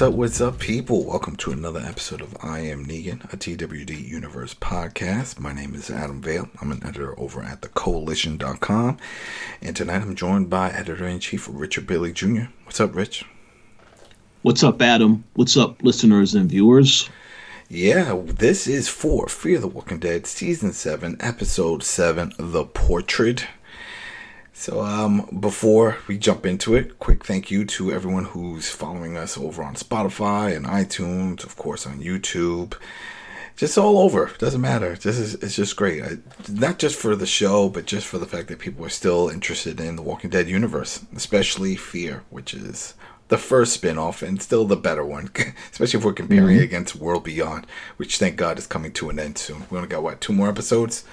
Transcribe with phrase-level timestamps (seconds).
[0.00, 0.18] what's up?
[0.18, 1.04] What's up, people?
[1.04, 5.38] Welcome to another episode of I Am Negan, a TWD Universe podcast.
[5.38, 6.48] My name is Adam Vale.
[6.62, 8.96] I'm an editor over at thecoalition.com.
[9.60, 12.44] And tonight I'm joined by editor in chief Richard Bailey Jr.
[12.64, 13.26] What's up, Rich?
[14.40, 15.22] What's up, Adam?
[15.34, 17.10] What's up, listeners and viewers?
[17.68, 23.44] Yeah, this is for Fear the Walking Dead, Season 7, Episode 7, The Portrait.
[24.60, 29.38] So, um, before we jump into it, quick thank you to everyone who's following us
[29.38, 32.74] over on Spotify and iTunes, of course, on YouTube,
[33.56, 34.30] just all over.
[34.36, 34.96] Doesn't matter.
[34.96, 36.02] This is it's just great.
[36.02, 36.18] I,
[36.50, 39.80] not just for the show, but just for the fact that people are still interested
[39.80, 42.92] in the Walking Dead universe, especially Fear, which is
[43.28, 45.30] the first spin-off and still the better one,
[45.72, 49.20] especially if we're comparing it against World Beyond, which thank God is coming to an
[49.20, 49.64] end soon.
[49.70, 51.04] We only got what two more episodes.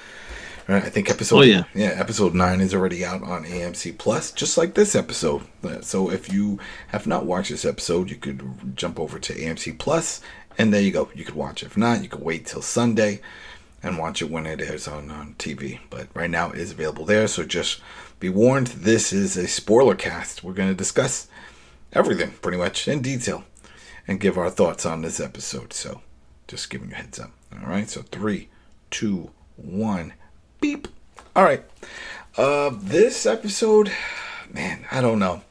[0.68, 1.64] Right, I think episode Oh, yeah.
[1.74, 5.44] yeah episode nine is already out on AMC Plus, just like this episode.
[5.64, 9.78] Uh, So if you have not watched this episode, you could jump over to AMC
[9.80, 10.20] Plus,
[10.58, 11.10] and there you go.
[11.16, 11.68] You could watch it.
[11.68, 13.22] If not, you could wait till Sunday
[13.82, 15.80] and watch it when it airs on, on TV.
[15.90, 17.80] But right now it is available there, so just
[18.20, 18.68] be warned.
[18.68, 20.44] This is a spoiler cast.
[20.44, 21.28] We're going to discuss
[21.94, 23.46] everything pretty much in detail
[24.06, 25.72] and give our thoughts on this episode.
[25.72, 26.02] So
[26.48, 27.32] just giving you a heads up.
[27.54, 27.90] All right.
[27.90, 28.50] So three,
[28.90, 30.14] two, one,
[30.60, 30.88] beep.
[31.36, 31.64] All right.
[32.38, 33.92] Uh, this episode,
[34.52, 35.42] man, I don't know.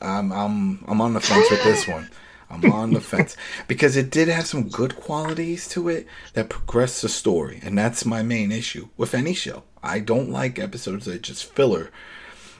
[0.00, 2.10] I'm I'm I'm on the fence with this one.
[2.50, 7.02] I'm on the fence because it did have some good qualities to it that progressed
[7.02, 9.64] the story, and that's my main issue with any show.
[9.82, 11.90] I don't like episodes that just filler.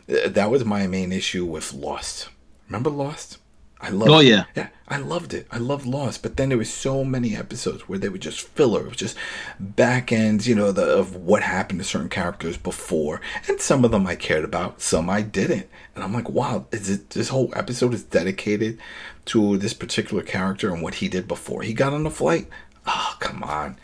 [0.07, 2.29] That was my main issue with Lost.
[2.69, 3.39] Remember Lost?
[3.81, 4.09] I love.
[4.09, 4.45] Oh, yeah.
[4.57, 4.69] yeah.
[4.89, 5.47] I loved it.
[5.53, 8.81] I loved Lost, but then there was so many episodes where they were just filler.
[8.81, 9.17] It was just
[9.61, 13.91] back ends, you know, the, of what happened to certain characters before, and some of
[13.91, 15.69] them I cared about, some I didn't.
[15.95, 18.79] And I'm like, wow, is it this whole episode is dedicated
[19.27, 22.49] to this particular character and what he did before he got on the flight?
[22.87, 23.79] Oh, come on.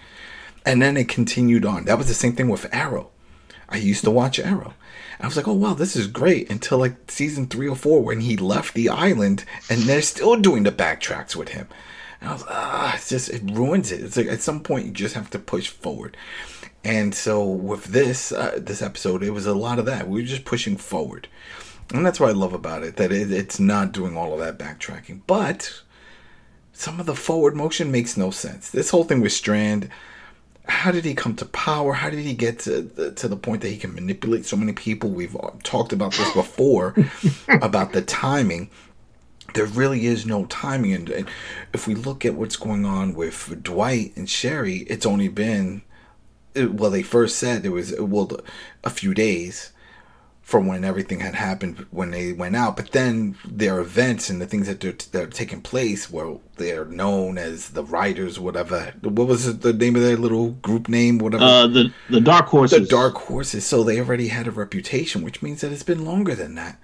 [0.64, 1.84] And then it continued on.
[1.84, 3.10] That was the same thing with Arrow.
[3.68, 4.74] I used to watch Arrow.
[5.20, 8.20] I was like, oh wow, this is great until like season three or four when
[8.20, 11.68] he left the island and they're still doing the backtracks with him.
[12.20, 14.00] And I was ah, it's just it ruins it.
[14.00, 16.16] It's like at some point you just have to push forward.
[16.84, 20.08] And so with this uh, this episode, it was a lot of that.
[20.08, 21.28] We were just pushing forward,
[21.94, 22.96] and that's what I love about it.
[22.96, 25.82] That it, it's not doing all of that backtracking, but
[26.74, 28.70] some of the forward motion makes no sense.
[28.70, 29.88] This whole thing with Strand,
[30.66, 31.92] how did he come to power?
[31.92, 34.72] How did he get to the, to the point that he can manipulate so many
[34.72, 35.10] people?
[35.10, 36.94] We've uh, talked about this before
[37.48, 38.70] about the timing.
[39.52, 41.28] There really is no timing, and, and
[41.72, 45.82] if we look at what's going on with Dwight and Sherry, it's only been
[46.56, 48.30] well, they first said it was well
[48.84, 49.72] a few days
[50.44, 52.76] from when everything had happened when they went out.
[52.76, 56.84] But then their events and the things that, they're, that are taking place, well, they're
[56.84, 58.92] known as the Riders, whatever.
[59.00, 61.16] What was it, the name of their little group name?
[61.16, 61.44] Whatever.
[61.44, 62.78] Uh, the the Dark Horses.
[62.78, 63.64] the Dark Horses.
[63.64, 66.78] So they already had a reputation, which means that it's been longer than that.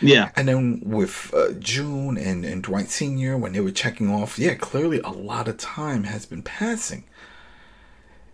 [0.00, 0.30] Yeah.
[0.34, 4.54] And then with uh, June and, and Dwight Sr., when they were checking off, yeah,
[4.54, 7.04] clearly a lot of time has been passing.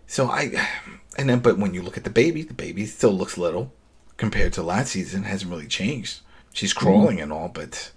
[0.07, 0.69] So I,
[1.17, 3.73] and then, but when you look at the baby, the baby still looks little
[4.19, 6.19] compared to last season, hasn't really changed.
[6.53, 7.23] She's crawling mm-hmm.
[7.23, 7.91] and all, but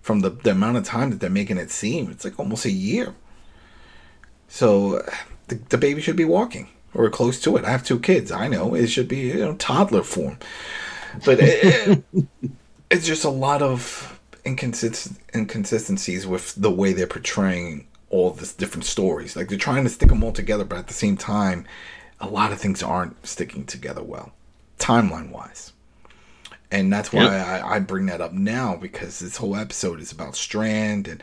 [0.00, 2.70] from the, the amount of time that they're making it seem, it's like almost a
[2.70, 3.14] year.
[4.48, 5.02] So
[5.48, 7.64] the, the baby should be walking or close to it.
[7.64, 8.30] I have two kids.
[8.30, 10.38] I know it should be you know toddler form,
[11.24, 12.04] but it,
[12.90, 18.84] it's just a lot of inconsist- inconsistencies with the way they're portraying all these different
[18.84, 19.34] stories.
[19.34, 21.66] Like they're trying to stick them all together, but at the same time,
[22.20, 24.32] a lot of things aren't sticking together well,
[24.78, 25.72] timeline wise.
[26.70, 27.30] And that's why Yep.
[27.46, 31.22] I, I bring that up now because this whole episode is about Strand, and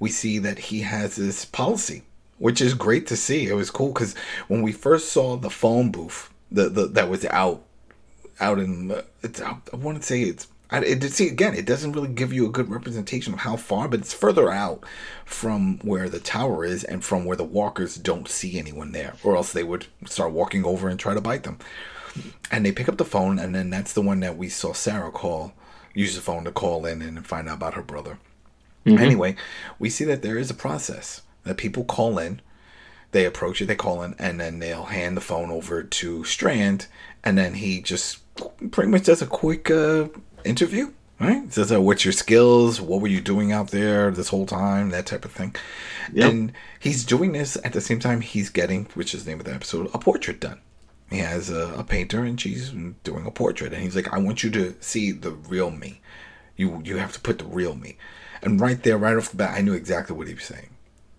[0.00, 2.02] we see that he has this policy,
[2.38, 3.46] which is great to see.
[3.46, 4.14] It was cool because
[4.48, 7.62] when we first saw the phone booth the, the that was out
[8.40, 8.92] out in
[9.22, 12.32] it's out, I want to say it's I, it, see again it doesn't really give
[12.32, 14.84] you a good representation of how far but it's further out
[15.24, 19.36] from where the tower is and from where the walkers don't see anyone there or
[19.36, 21.58] else they would start walking over and try to bite them
[22.50, 25.10] and they pick up the phone and then that's the one that we saw Sarah
[25.10, 25.52] call
[25.94, 28.18] use the phone to call in and find out about her brother
[28.86, 29.36] anyway
[29.78, 32.40] we see that there is a process that people call in
[33.12, 36.86] they approach it, they call in, and then they'll hand the phone over to Strand,
[37.24, 38.18] and then he just
[38.70, 40.08] pretty much does a quick uh,
[40.44, 40.92] interview.
[41.18, 41.52] Right?
[41.52, 42.80] Says, uh, what's your skills?
[42.80, 44.88] What were you doing out there this whole time?
[44.88, 45.54] That type of thing.
[46.14, 46.30] Yep.
[46.30, 49.44] And he's doing this at the same time he's getting, which is the name of
[49.44, 50.60] the episode, a portrait done.
[51.10, 52.70] He has a, a painter and she's
[53.02, 53.72] doing a portrait.
[53.72, 56.00] And he's like, I want you to see the real me.
[56.56, 57.96] You you have to put the real me.
[58.42, 60.70] And right there, right off the bat, I knew exactly what he was saying.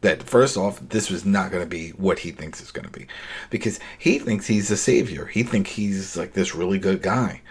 [0.01, 2.99] That first off, this was not going to be what he thinks it's going to
[2.99, 3.05] be,
[3.51, 5.25] because he thinks he's a savior.
[5.25, 7.41] He thinks he's like this really good guy,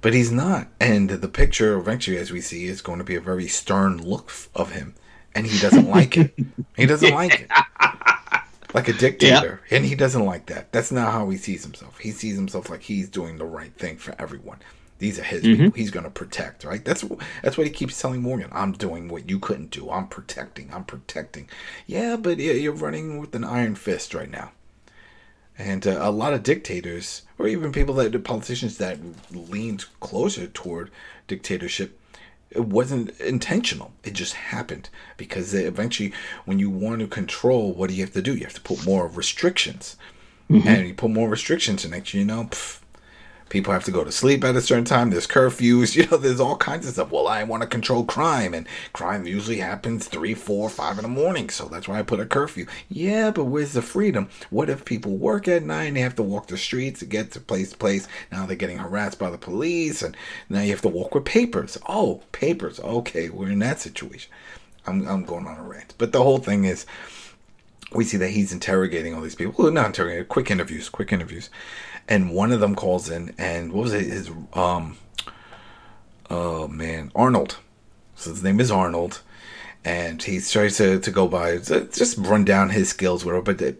[0.00, 0.68] but he's not.
[0.80, 4.32] And the picture eventually, as we see, is going to be a very stern look
[4.54, 4.94] of him,
[5.34, 6.34] and he doesn't like it.
[6.76, 7.50] He doesn't like it,
[8.74, 10.72] like a dictator, and he doesn't like that.
[10.72, 11.98] That's not how he sees himself.
[11.98, 14.58] He sees himself like he's doing the right thing for everyone.
[14.98, 15.76] These are his people.
[15.76, 16.84] He's going to protect, right?
[16.84, 17.04] That's
[17.42, 18.50] that's what he keeps telling Morgan.
[18.52, 19.90] I'm doing what you couldn't do.
[19.90, 20.70] I'm protecting.
[20.72, 21.48] I'm protecting.
[21.86, 24.52] Yeah, but yeah, you're running with an iron fist right now.
[25.56, 28.98] And uh, a lot of dictators, or even people that politicians that
[29.32, 30.90] leaned closer toward
[31.26, 31.98] dictatorship,
[32.50, 33.92] it wasn't intentional.
[34.04, 36.12] It just happened because eventually,
[36.44, 38.34] when you want to control, what do you have to do?
[38.34, 39.96] You have to put more restrictions,
[40.50, 40.66] mm-hmm.
[40.66, 42.80] and you put more restrictions, and next you know, pff,
[43.48, 45.10] people have to go to sleep at a certain time.
[45.10, 46.16] There's curfews, you know.
[46.16, 47.10] There's all kinds of stuff.
[47.10, 51.08] Well, I want to control crime, and crime usually happens three, four, five in the
[51.08, 52.66] morning, so that's why I put a curfew.
[52.88, 54.28] Yeah, but where's the freedom?
[54.50, 57.30] What if people work at night and they have to walk the streets to get
[57.32, 58.08] to place to place?
[58.32, 60.16] Now they're getting harassed by the police, and
[60.48, 61.78] now you have to walk with papers.
[61.88, 62.80] Oh, papers.
[62.80, 64.30] Okay, we're in that situation.
[64.86, 66.86] I'm I'm going on a rant, but the whole thing is
[67.92, 69.54] we see that he's interrogating all these people.
[69.56, 71.50] Well, not interrogating, quick interviews, quick interviews.
[72.08, 74.06] And one of them calls in, and what was it?
[74.06, 74.96] His um,
[76.30, 77.58] oh man, Arnold.
[78.14, 79.20] So his name is Arnold,
[79.84, 83.52] and he tries to to go by just run down his skills, whatever.
[83.52, 83.76] But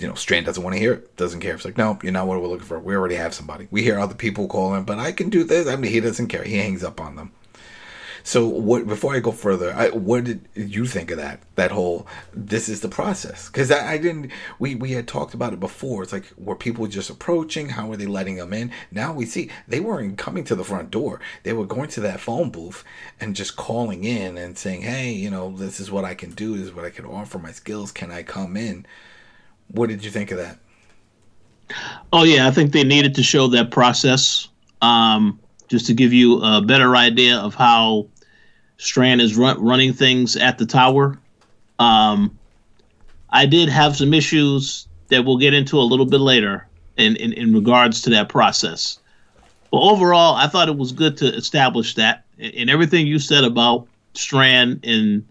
[0.00, 1.16] you know, Strand doesn't want to hear it.
[1.16, 1.54] Doesn't care.
[1.54, 2.78] It's like, no, you're not what we're looking for.
[2.78, 3.68] We already have somebody.
[3.70, 5.68] We hear other people calling, but I can do this.
[5.68, 6.42] I mean, he doesn't care.
[6.42, 7.32] He hangs up on them.
[8.22, 8.86] So what?
[8.86, 11.40] Before I go further, I, what did you think of that?
[11.56, 14.30] That whole this is the process because I, I didn't.
[14.58, 16.02] We we had talked about it before.
[16.02, 17.70] It's like were people just approaching?
[17.70, 18.72] How were they letting them in?
[18.90, 21.20] Now we see they weren't coming to the front door.
[21.42, 22.84] They were going to that phone booth
[23.20, 26.56] and just calling in and saying, "Hey, you know, this is what I can do.
[26.56, 27.38] This is what I can offer.
[27.38, 27.92] My skills.
[27.92, 28.86] Can I come in?"
[29.68, 30.58] What did you think of that?
[32.12, 34.48] Oh yeah, I think they needed to show that process
[34.82, 35.39] um,
[35.70, 38.08] just to give you a better idea of how
[38.76, 41.18] Strand is run, running things at the tower.
[41.78, 42.36] Um,
[43.30, 47.32] I did have some issues that we'll get into a little bit later in, in,
[47.32, 48.98] in regards to that process.
[49.70, 52.24] But overall, I thought it was good to establish that.
[52.38, 55.24] And everything you said about Strand and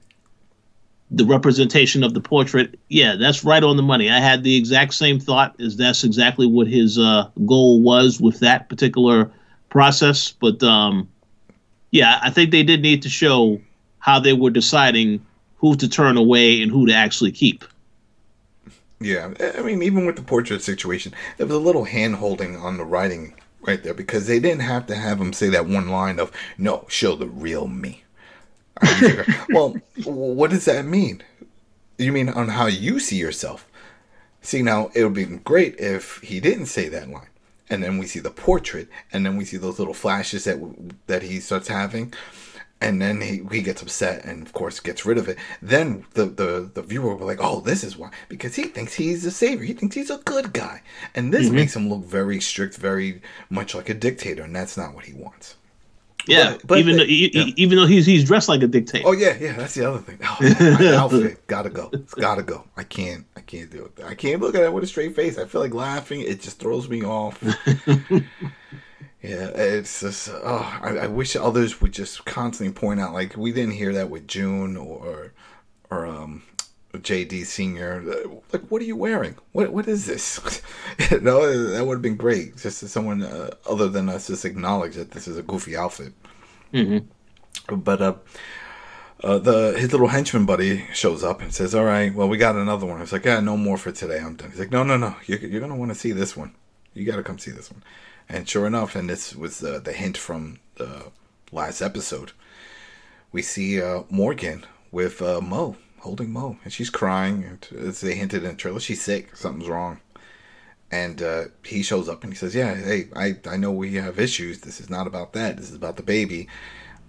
[1.11, 4.09] the representation of the portrait, yeah, that's right on the money.
[4.09, 8.39] I had the exact same thought as that's exactly what his uh, goal was with
[8.39, 9.31] that particular
[9.69, 10.31] process.
[10.31, 11.09] But um,
[11.91, 13.59] yeah, I think they did need to show
[13.99, 15.25] how they were deciding
[15.57, 17.63] who to turn away and who to actually keep.
[19.01, 22.77] Yeah, I mean, even with the portrait situation, there was a little hand holding on
[22.77, 26.19] the writing right there because they didn't have to have him say that one line
[26.19, 28.03] of "No, show the real me."
[29.49, 31.21] well, what does that mean?
[31.97, 33.67] You mean on how you see yourself?
[34.41, 37.27] See, now it would be great if he didn't say that line,
[37.69, 40.57] and then we see the portrait, and then we see those little flashes that
[41.07, 42.13] that he starts having,
[42.81, 45.37] and then he, he gets upset and of course gets rid of it.
[45.61, 48.93] Then the, the the viewer will be like, "Oh, this is why," because he thinks
[48.95, 49.65] he's a savior.
[49.65, 50.81] He thinks he's a good guy,
[51.15, 51.53] and this Mhm.
[51.53, 55.13] makes him look very strict, very much like a dictator, and that's not what he
[55.13, 55.55] wants.
[56.27, 57.53] Yeah, But- but even the- though, yeah.
[57.55, 59.07] even though he's he's dressed like a dictator.
[59.07, 60.19] Oh yeah, yeah, that's the other thing.
[60.23, 61.89] Oh, my outfit gotta go.
[61.93, 62.65] It's gotta go.
[62.77, 63.25] I can't.
[63.49, 64.03] Can't do it.
[64.05, 65.39] I can't look at it with a straight face.
[65.39, 66.21] I feel like laughing.
[66.21, 67.41] It just throws me off.
[68.11, 68.21] yeah,
[69.23, 70.29] it's just.
[70.31, 73.11] Oh, I, I wish others would just constantly point out.
[73.11, 75.33] Like we didn't hear that with June or
[75.89, 76.43] or um.
[76.93, 78.03] JD Senior,
[78.51, 79.35] like, what are you wearing?
[79.51, 80.61] What what is this?
[81.11, 82.57] you know, that would have been great.
[82.57, 86.13] Just someone uh, other than us just acknowledge that this is a goofy outfit.
[86.73, 87.05] Mhm.
[87.67, 88.13] But uh,
[89.23, 92.55] uh, the his little henchman buddy shows up and says, "All right, well, we got
[92.55, 94.19] another one." He's like, "Yeah, no more for today.
[94.19, 95.15] I'm done." He's like, "No, no, no.
[95.25, 96.55] You're, you're gonna want to see this one.
[96.93, 97.83] You got to come see this one."
[98.29, 101.11] And sure enough, and this was the the hint from the
[101.51, 102.31] last episode.
[103.31, 107.59] We see uh, Morgan with uh, Mo holding Mo, and she's crying.
[107.77, 109.35] As they hinted in the trailer, she's sick.
[109.35, 109.99] Something's wrong.
[110.91, 114.19] And uh, he shows up and he says, "Yeah, hey, I I know we have
[114.19, 114.61] issues.
[114.61, 115.57] This is not about that.
[115.57, 116.47] This is about the baby.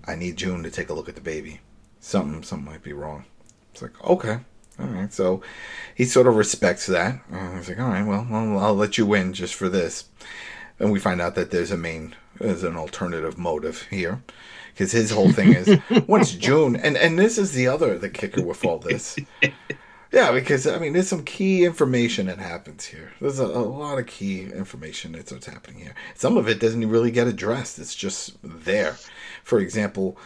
[0.06, 1.60] I need June to take a look at the baby.
[2.00, 3.24] Something something might be wrong."
[3.72, 4.38] It's like, okay,
[4.78, 5.12] all right.
[5.12, 5.42] So
[5.94, 7.20] he sort of respects that.
[7.32, 10.04] Uh, he's like, all right, well, I'll, I'll let you win just for this.
[10.78, 14.22] and we find out that there's a main, there's an alternative motive here,
[14.72, 15.78] because his whole thing is
[16.08, 19.16] once June, and and this is the other the kicker with all this.
[20.12, 23.12] Yeah, because I mean, there's some key information that happens here.
[23.20, 25.94] There's a, a lot of key information that's what's happening here.
[26.16, 27.78] Some of it doesn't really get addressed.
[27.78, 28.96] It's just there.
[29.44, 30.18] For example,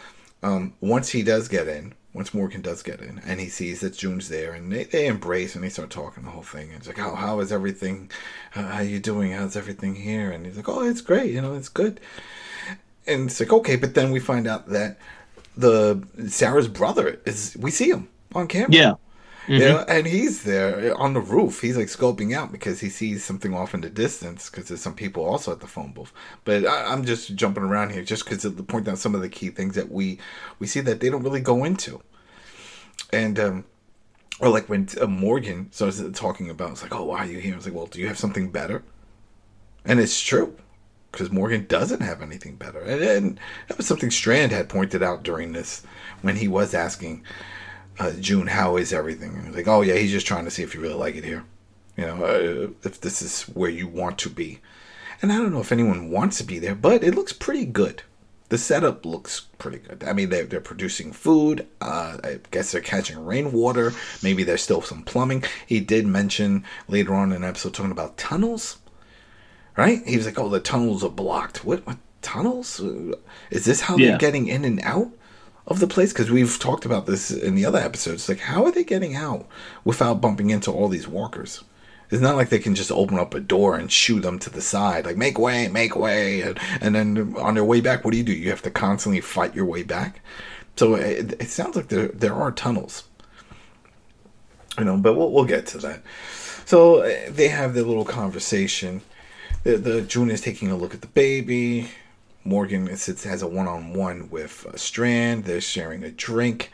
[0.45, 3.97] um, once he does get in, once Morgan does get in, and he sees that
[3.97, 6.69] June's there, and they, they embrace and they start talking the whole thing.
[6.69, 8.11] And it's like, how how is everything?
[8.55, 9.31] Uh, how you doing?
[9.31, 10.31] How's everything here?
[10.31, 11.31] And he's like, oh, it's great.
[11.31, 11.99] You know, it's good.
[13.07, 14.97] And it's like, okay, but then we find out that
[15.57, 17.57] the Sarah's brother is.
[17.59, 18.71] We see him on camera.
[18.71, 18.93] Yeah.
[19.47, 21.61] You know, and he's there on the roof.
[21.61, 24.49] He's like scoping out because he sees something off in the distance.
[24.49, 26.11] Because there's some people also at the phone booth.
[26.43, 29.29] But I, I'm just jumping around here just because to point out some of the
[29.29, 30.19] key things that we
[30.59, 32.01] we see that they don't really go into.
[33.11, 33.65] And um,
[34.39, 37.53] or like when uh, Morgan starts talking about, it's like, oh, why are you here?
[37.53, 38.83] I was like, well, do you have something better?
[39.85, 40.57] And it's true
[41.11, 42.81] because Morgan doesn't have anything better.
[42.81, 45.83] And, and that was something Strand had pointed out during this
[46.21, 47.23] when he was asking
[47.99, 49.35] uh, June, how is everything?
[49.35, 51.43] And like, oh yeah, he's just trying to see if you really like it here.
[51.97, 54.59] You know, uh, if this is where you want to be.
[55.21, 58.03] And I don't know if anyone wants to be there, but it looks pretty good.
[58.49, 60.03] The setup looks pretty good.
[60.05, 61.65] I mean, they're, they're producing food.
[61.81, 63.93] Uh, I guess they're catching rainwater.
[64.21, 65.43] Maybe there's still some plumbing.
[65.65, 68.77] He did mention later on in an episode talking about tunnels,
[69.77, 70.05] right?
[70.05, 71.65] He was like, oh, the tunnels are blocked.
[71.65, 72.79] What, what tunnels?
[73.49, 74.09] Is this how Yeah.
[74.09, 75.09] they're getting in and out?
[75.67, 78.29] Of the place because we've talked about this in the other episodes.
[78.29, 79.47] Like, how are they getting out
[79.83, 81.63] without bumping into all these walkers?
[82.11, 84.61] It's not like they can just open up a door and shoo them to the
[84.61, 88.17] side, like make way, make way, and, and then on their way back, what do
[88.17, 88.31] you do?
[88.31, 90.21] You have to constantly fight your way back.
[90.75, 93.05] So it, it sounds like there there are tunnels,
[94.77, 94.97] you know.
[94.97, 96.03] But we'll we'll get to that.
[96.65, 99.01] So uh, they have their little conversation.
[99.63, 101.89] The, the June is taking a look at the baby.
[102.45, 105.45] Morgan sits has a one on one with uh, Strand.
[105.45, 106.71] They're sharing a drink,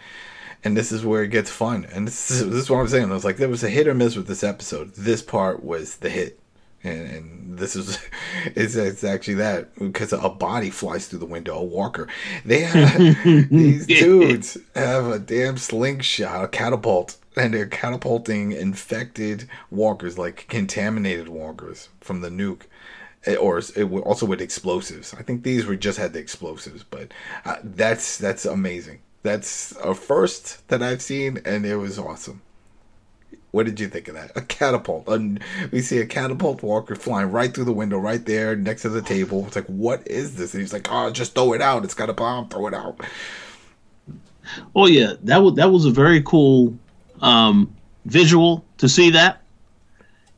[0.64, 1.88] and this is where it gets fun.
[1.92, 3.10] And this is, this is what I'm saying.
[3.10, 4.94] I was like, there was a hit or miss with this episode.
[4.96, 6.40] This part was the hit,
[6.84, 7.98] and, and this is
[8.48, 12.10] it's, it's actually that because a body flies through the window, a walker.
[12.44, 12.98] They have
[13.50, 17.18] these dudes have a damn slingshot, a catapult.
[17.38, 22.64] And they're catapulting infected walkers, like contaminated walkers from the nuke
[23.28, 25.14] or it also with explosives.
[25.14, 27.12] I think these were just had the explosives, but
[27.46, 29.00] uh, that's that's amazing.
[29.24, 32.42] That's a first that I've seen, and it was awesome.
[33.52, 34.32] What did you think of that?
[34.36, 35.08] A catapult.
[35.10, 38.90] And we see a catapult walker flying right through the window, right there next to
[38.90, 39.46] the table.
[39.46, 40.54] It's like, what is this?
[40.54, 41.84] And he's like, oh, just throw it out.
[41.84, 42.48] It's got a bomb.
[42.48, 43.02] Throw it out.
[44.76, 46.78] Oh yeah, that was that was a very cool
[47.22, 47.74] um,
[48.06, 49.41] visual to see that.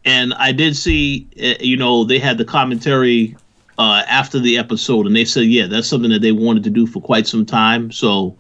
[0.06, 3.38] And I did see, uh, you know, they had the commentary
[3.78, 6.86] uh, after the episode, and they said, yeah, that's something that they wanted to do
[6.86, 7.92] for quite some time.
[7.92, 8.38] So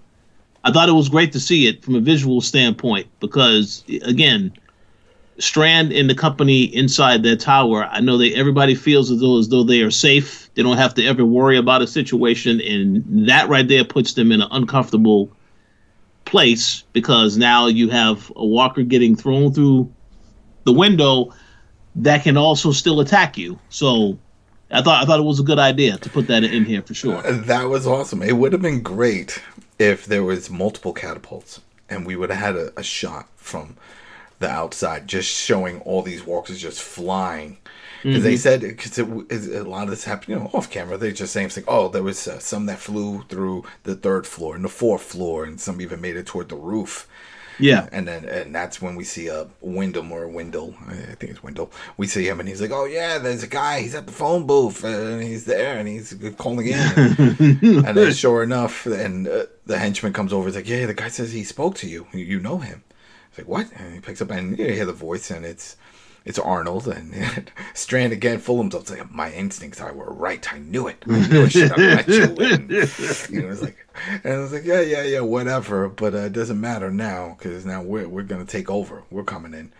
[0.63, 4.53] I thought it was great to see it from a visual standpoint because, again,
[5.39, 9.49] Strand and the company inside their tower, I know that everybody feels as though as
[9.49, 10.53] though they are safe.
[10.53, 14.31] They don't have to ever worry about a situation, and that right there puts them
[14.31, 15.31] in an uncomfortable
[16.25, 19.91] place because now you have a walker getting thrown through
[20.65, 21.33] the window
[21.95, 23.59] that can also still attack you.
[23.69, 24.17] So
[24.71, 26.93] I thought I thought it was a good idea to put that in here for
[26.93, 27.21] sure.
[27.21, 28.21] That was awesome.
[28.21, 29.41] It would have been great
[29.79, 33.77] if there was multiple catapults and we would have had a, a shot from
[34.39, 37.57] the outside, just showing all these walkers just flying.
[38.03, 40.97] Because they said, because a lot of this happened, you know, off camera.
[40.97, 44.55] They're just saying, like, oh, there was uh, some that flew through the third floor
[44.55, 47.07] and the fourth floor, and some even made it toward the roof.
[47.59, 47.87] Yeah.
[47.91, 51.43] And then and that's when we see a Wyndham or Wendell, I I think it's
[51.43, 51.71] Wendell.
[51.97, 53.81] We see him and he's like, "Oh yeah, there's a guy.
[53.81, 56.75] He's at the phone booth and he's there and he's calling in."
[57.85, 60.47] and then sure enough, and uh, the henchman comes over.
[60.47, 62.07] He's like, "Yeah, the guy says he spoke to you.
[62.13, 62.83] You know him."
[63.29, 65.75] It's like, "What?" And he picks up and you hear the voice and it's
[66.25, 68.83] it's Arnold and Strand again, full of himself.
[68.83, 70.53] It's like my instincts I were right.
[70.53, 71.03] I knew it.
[71.07, 72.23] I knew I should have met you.
[72.23, 72.69] And,
[73.29, 73.77] you know, it's like,
[74.23, 75.89] and I was like, yeah, yeah, yeah, whatever.
[75.89, 79.03] But uh, it doesn't matter now because now we're we're gonna take over.
[79.11, 79.73] We're coming in.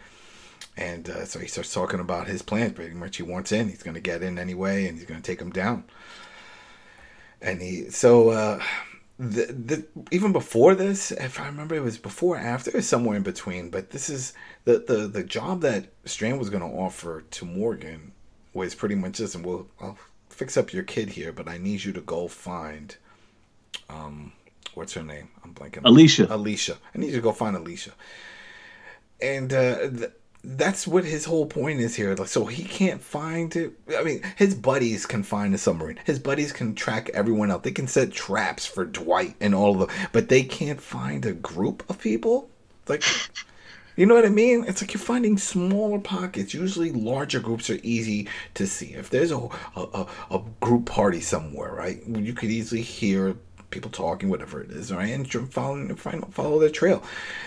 [0.76, 2.74] And uh, so he starts talking about his plans.
[2.74, 3.70] Pretty much, he wants in.
[3.70, 5.86] He's gonna get in anyway, and he's gonna take him down.
[7.42, 8.30] And he so.
[8.30, 8.62] uh
[9.20, 13.24] the, the even before this, if I remember, it was before, or after, somewhere in
[13.24, 13.70] between.
[13.70, 14.34] But this is
[14.66, 18.12] the the the job that Strand was going to offer to Morgan
[18.54, 19.98] was pretty much this, and we'll I'll
[20.30, 22.96] fix up your kid here, but I need you to go find,
[23.90, 24.34] um,
[24.74, 25.30] what's her name?
[25.44, 25.82] I'm blanking.
[25.86, 26.28] Alicia.
[26.30, 26.78] Alicia.
[26.94, 27.92] I need you to go find Alicia.
[29.22, 29.90] And uh,
[30.44, 32.14] that's what his whole point is here.
[32.16, 33.74] Like, so he can't find it.
[33.98, 36.00] I mean, his buddies can find a submarine.
[36.06, 37.64] His buddies can track everyone else.
[37.64, 41.34] They can set traps for Dwight and all of them, but they can't find a
[41.34, 42.50] group of people.
[42.90, 43.04] Like,
[43.96, 44.66] you know what I mean?
[44.68, 46.54] It's like you're finding smaller pockets.
[46.54, 48.94] Usually, larger groups are easy to see.
[48.96, 49.48] If there's a
[49.78, 53.38] a, a group party somewhere, right, you could easily hear
[53.74, 55.10] people talking, whatever it is, right?
[55.10, 57.04] And follow follow, follow their trail.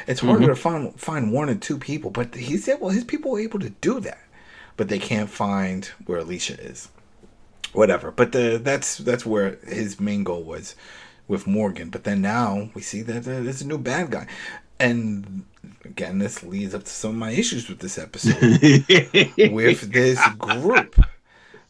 [0.07, 0.49] It's harder mm-hmm.
[0.49, 3.61] to find find one or two people, but he said, well, his people were able
[3.61, 4.21] to do that,
[4.77, 6.89] but they can't find where Alicia is.
[7.73, 10.77] Whatever, but the that's that's where his main goal was
[11.29, 11.91] with Morgan.
[11.91, 14.27] But then now we see that uh, there's a new bad guy,
[14.81, 15.45] and
[15.85, 18.41] again, this leads up to some of my issues with this episode
[19.53, 21.05] with this group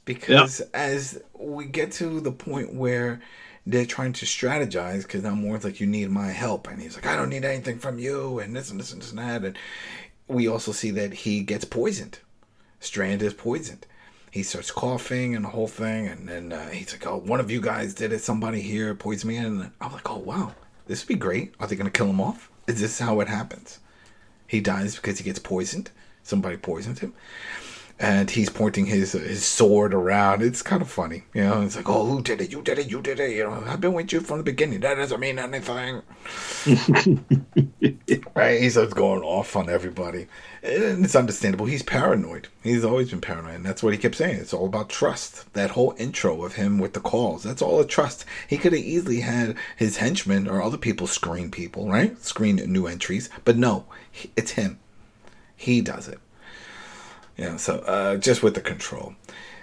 [0.05, 0.69] because yep.
[0.73, 3.21] as we get to the point where
[3.67, 6.69] they're trying to strategize because now Morgan's like, you need my help.
[6.69, 9.11] And he's like, I don't need anything from you, and this and this and this
[9.11, 9.45] and that.
[9.45, 9.59] And
[10.29, 12.21] we also see that he gets poisoned.
[12.81, 13.87] Strand is poisoned.
[14.31, 16.07] He starts coughing and the whole thing.
[16.07, 18.21] And then uh, he's like, oh, one of you guys did it.
[18.21, 19.37] Somebody here poisoned me.
[19.39, 20.53] And I'm like, oh, wow,
[20.87, 21.55] this would be great.
[21.59, 22.51] Are they going to kill him off?
[22.67, 23.81] Is this how it happens?
[24.47, 25.91] He dies because he gets poisoned.
[26.23, 27.15] Somebody poisoned him
[27.99, 30.43] and he's pointing his his sword around.
[30.43, 31.62] It's kind of funny, you know.
[31.62, 32.53] It's like, oh, who did it?
[32.53, 32.91] You did it.
[32.91, 33.31] You did it.
[33.31, 34.81] You know, I've been with you from the beginning.
[34.81, 36.03] That doesn't mean anything.
[38.35, 38.61] right?
[38.61, 40.26] He starts going off on everybody,
[40.62, 41.65] and it's understandable.
[41.67, 42.49] He's paranoid.
[42.62, 44.37] He's always been paranoid, and that's what he kept saying.
[44.37, 45.50] It's all about trust.
[45.55, 47.45] That whole intro of him with the calls.
[47.45, 48.26] That's all a trust.
[48.47, 52.21] He could have easily had his henchmen or other people screen people, right?
[52.23, 53.87] Screen new entries, but no,
[54.37, 54.79] it's him.
[55.57, 56.21] He does it.
[57.37, 59.14] Yeah, so uh, just with the control.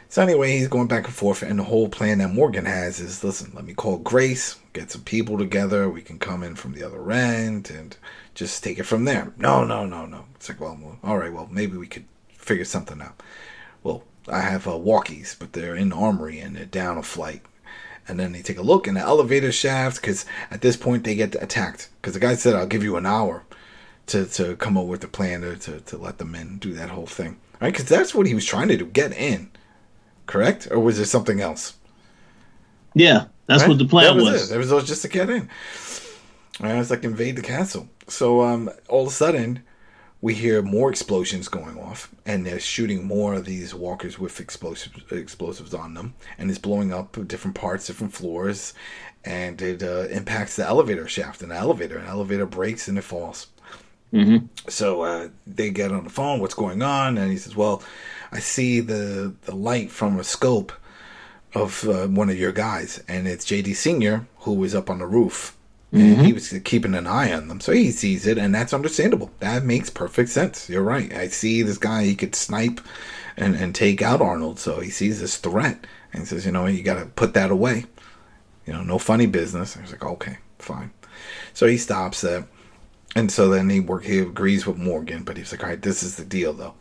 [0.10, 3.24] So anyway, he's going back and forth, and the whole plan that Morgan has is,
[3.24, 5.89] listen, let me call Grace, get some people together.
[5.89, 7.98] We can come in from the other end and
[8.36, 9.34] just take it from there.
[9.38, 10.25] No, no, no, no.
[10.36, 13.24] It's like, well, all right, well, maybe we could figure something out.
[13.82, 17.41] Well, I have uh, walkies, but they're in the armory and they're down a flight.
[18.08, 21.15] And then they take a look in the elevator shaft because at this point they
[21.15, 21.89] get attacked.
[22.00, 23.45] Because the guy said, I'll give you an hour
[24.08, 26.89] to, to come up with a plan to, to, to let the men do that
[26.89, 27.71] whole thing right?
[27.71, 29.49] Because that's what he was trying to do, get in,
[30.26, 30.67] correct?
[30.69, 31.78] Or was there something else?
[32.93, 33.69] Yeah, that's right?
[33.69, 34.34] what the plan that was.
[34.34, 34.52] was.
[34.52, 34.56] It.
[34.56, 35.49] it was just to get in.
[36.60, 36.76] Right?
[36.76, 37.88] It's like invade the castle.
[38.08, 39.63] So um, all of a sudden,
[40.21, 45.02] we hear more explosions going off, and they're shooting more of these walkers with explosives
[45.12, 48.73] explosives on them, and it's blowing up different parts, different floors,
[49.23, 51.97] and it uh, impacts the elevator shaft and the elevator.
[51.97, 53.47] An elevator breaks and it falls.
[54.13, 54.45] Mm-hmm.
[54.69, 56.39] So uh, they get on the phone.
[56.39, 57.17] What's going on?
[57.17, 57.82] And he says, "Well,
[58.32, 60.71] I see the the light from a scope
[61.56, 65.08] of uh, one of your guys, and it's JD Senior who was up on the
[65.08, 65.58] roof."
[65.91, 66.06] Mm-hmm.
[66.06, 69.30] And he was keeping an eye on them, so he sees it, and that's understandable.
[69.39, 70.67] That makes perfect sense.
[70.67, 71.13] You're right.
[71.13, 72.82] I see this guy; he could snipe
[73.36, 76.67] and, and take out Arnold, so he sees this threat, and he says, "You know,
[76.67, 77.86] you got to put that away.
[78.67, 80.91] You know, no funny business." I was like, "Okay, fine."
[81.54, 82.43] So he stops it
[83.15, 86.04] and so then he work he agrees with Morgan, but he's like, all right, this
[86.04, 86.73] is the deal though.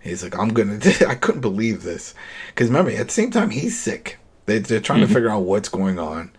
[0.00, 0.80] He's like, I'm gonna.
[1.08, 2.14] I couldn't believe this
[2.48, 4.18] because remember, at the same time, he's sick.
[4.46, 5.08] They, they're trying mm-hmm.
[5.08, 6.32] to figure out what's going on,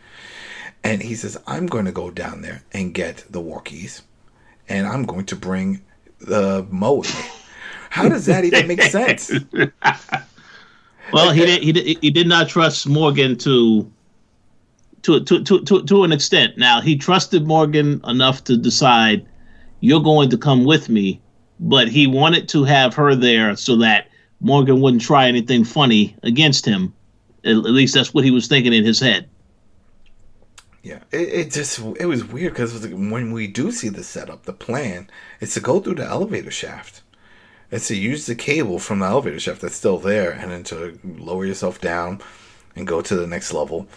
[0.84, 4.02] and he says, I'm going to go down there and get the walkies,
[4.68, 5.82] and I'm going to bring
[6.20, 7.30] the Mo with me.
[7.90, 9.32] How does that even make sense?
[11.14, 11.98] well, he did, he did.
[12.02, 13.90] He did not trust Morgan to
[15.04, 16.58] to, to, to, to, to an extent.
[16.58, 19.26] Now, he trusted Morgan enough to decide
[19.84, 21.20] you're going to come with me,
[21.60, 24.08] but he wanted to have her there so that
[24.40, 26.94] Morgan wouldn't try anything funny against him.
[27.44, 29.30] At least that's what he was thinking in his head.
[30.84, 34.54] Yeah, it, it just it was weird because when we do see the setup, the
[34.54, 35.10] plan
[35.42, 37.02] is to go through the elevator shaft.
[37.70, 40.98] It's to use the cable from the elevator shaft that's still there, and then to
[41.04, 42.22] lower yourself down
[42.74, 43.90] and go to the next level.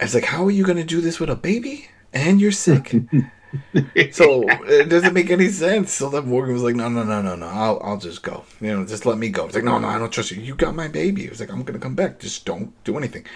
[0.00, 2.94] It's like, how are you going to do this with a baby and you're sick?
[4.12, 5.92] so it doesn't make any sense.
[5.92, 7.46] So then Morgan was like, no, no, no, no, no.
[7.46, 8.44] I'll, I'll just go.
[8.60, 9.46] You know, just let me go.
[9.46, 10.40] It's like, no, no, I don't trust you.
[10.40, 11.24] You got my baby.
[11.24, 12.20] It was like, I'm gonna come back.
[12.20, 13.26] Just don't do anything.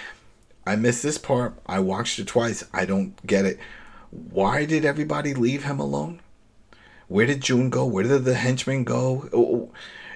[0.66, 1.54] I missed this part.
[1.66, 2.64] I watched it twice.
[2.72, 3.58] I don't get it.
[4.10, 6.20] Why did everybody leave him alone?
[7.08, 7.84] Where did June go?
[7.84, 9.28] Where did the henchmen go?
[9.32, 9.72] Oh, oh,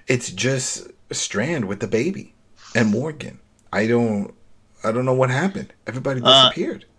[0.06, 2.34] it's just Strand with the baby
[2.74, 3.40] and Morgan.
[3.72, 4.34] I don't.
[4.84, 5.72] I don't know what happened.
[5.86, 6.84] Everybody uh, disappeared.
[6.84, 6.92] Uh,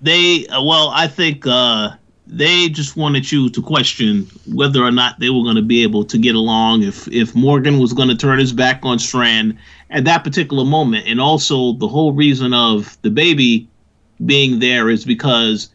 [0.00, 1.90] they well, I think uh,
[2.32, 6.04] they just wanted you to question whether or not they were going to be able
[6.04, 9.58] to get along if if Morgan was going to turn his back on Strand
[9.90, 11.08] at that particular moment.
[11.08, 13.68] And also the whole reason of the baby
[14.24, 15.70] being there is because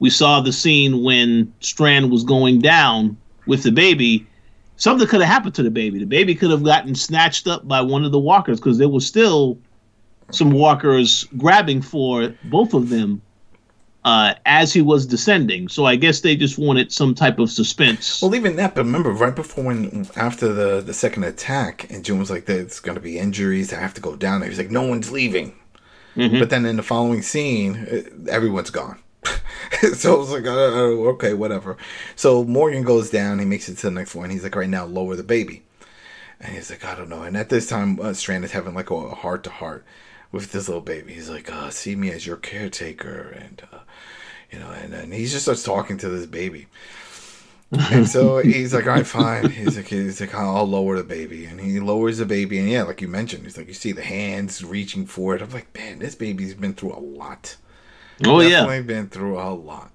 [0.00, 4.26] we saw the scene when Strand was going down with the baby.
[4.76, 6.00] Something could have happened to the baby.
[6.00, 9.06] The baby could have gotten snatched up by one of the walkers because there was
[9.06, 9.58] still
[10.32, 13.22] some walkers grabbing for both of them
[14.04, 15.68] uh, as he was descending.
[15.68, 18.22] So I guess they just wanted some type of suspense.
[18.22, 22.18] Well, even that, but remember, right before when, after the the second attack, and June
[22.18, 23.72] was like, "There's going to be injuries.
[23.72, 25.54] I have to go down there." He's like, "No one's leaving."
[26.16, 26.38] Mhm.
[26.38, 28.98] But then in the following scene, uh, everyone's gone.
[29.94, 31.76] so I was like, uh, okay, whatever.
[32.16, 33.38] So Morgan goes down.
[33.38, 34.30] He makes it to the next one.
[34.30, 35.62] He's like, right now, lower the baby.
[36.40, 37.22] And he's like, I don't know.
[37.22, 39.84] And at this time, uh, Strand is having like a heart to heart
[40.32, 41.14] with this little baby.
[41.14, 43.36] He's like, uh, see me as your caretaker.
[43.36, 43.78] And, uh,
[44.50, 46.66] you know, and then he just starts talking to this baby.
[47.72, 49.50] and so he's like, all right, fine.
[49.50, 52.82] He's like, he's like, I'll lower the baby, and he lowers the baby, and yeah,
[52.82, 55.42] like you mentioned, he's like, you see the hands reaching for it.
[55.42, 57.56] I'm like, man, this baby's been through a lot.
[58.26, 59.92] oh yeah, Definitely been through a lot.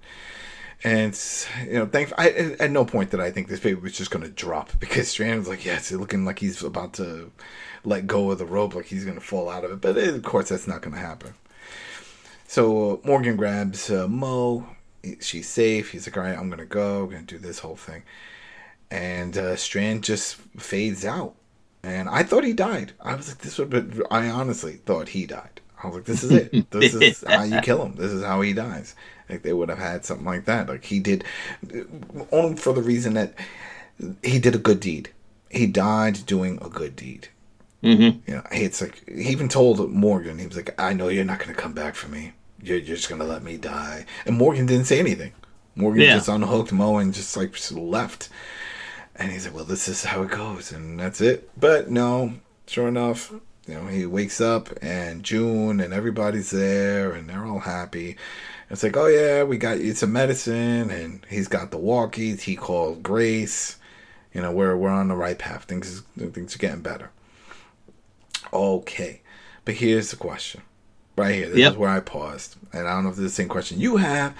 [0.85, 1.19] And
[1.65, 2.13] you know, thank.
[2.17, 5.09] I at no point did I think this baby was just going to drop because
[5.09, 7.31] Strand was like, yeah, it's looking like he's about to
[7.85, 9.81] let go of the rope, like he's going to fall out of it.
[9.81, 11.33] But of course, that's not going to happen.
[12.47, 14.67] So uh, Morgan grabs uh, Mo.
[15.19, 15.91] She's safe.
[15.91, 17.03] He's like, all right, I'm going to go.
[17.03, 18.03] I'm going to do this whole thing.
[18.89, 21.35] And uh, Strand just fades out.
[21.83, 22.93] And I thought he died.
[22.99, 23.69] I was like, this would.
[23.69, 25.61] Be, I honestly thought he died.
[25.83, 26.71] I was like, this is it.
[26.71, 27.95] This is how you kill him.
[27.95, 28.95] This is how he dies.
[29.29, 30.67] Like they would have had something like that.
[30.67, 31.23] Like he did,
[32.31, 33.33] only for the reason that
[34.23, 35.11] he did a good deed.
[35.51, 37.29] He died doing a good deed.
[37.81, 41.25] Hmm You know, it's like he even told Morgan, he was like, "I know you're
[41.25, 42.33] not going to come back for me.
[42.61, 45.33] You're, you're just going to let me die." And Morgan didn't say anything.
[45.75, 46.15] Morgan Yeah.
[46.15, 48.29] just unhooked Mo and just like just left.
[49.15, 52.33] And he's like, "Well, this is how it goes, and that's it." But no,
[52.67, 53.31] sure enough,
[53.67, 58.17] you know, he wakes up and June and everybody's there and they're all happy.
[58.69, 62.41] It's like, oh yeah, we got you some medicine, and he's got the walkies.
[62.41, 63.77] He called Grace.
[64.33, 65.65] You know, we're we're on the right path.
[65.65, 67.11] Things things are getting better.
[68.53, 69.21] Okay,
[69.65, 70.61] but here's the question,
[71.17, 71.49] right here.
[71.49, 71.71] This Yep.
[71.73, 73.97] is where I paused, and I don't know if this is the same question you
[73.97, 74.33] have.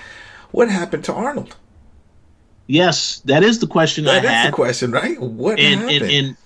[0.51, 1.55] What happened to Arnold?
[2.67, 4.47] Yes, that is the question That I is had.
[4.47, 5.19] the question, right?
[5.19, 6.01] What and happened?
[6.03, 6.37] and and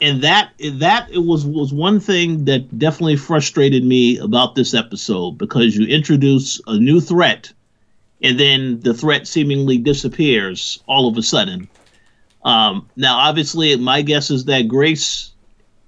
[0.00, 5.32] and that that it was was one thing that definitely frustrated me about this episode
[5.38, 7.52] because you introduce a new threat
[8.22, 11.68] and then the threat seemingly disappears all of a sudden
[12.44, 15.30] um, now obviously my guess is that grace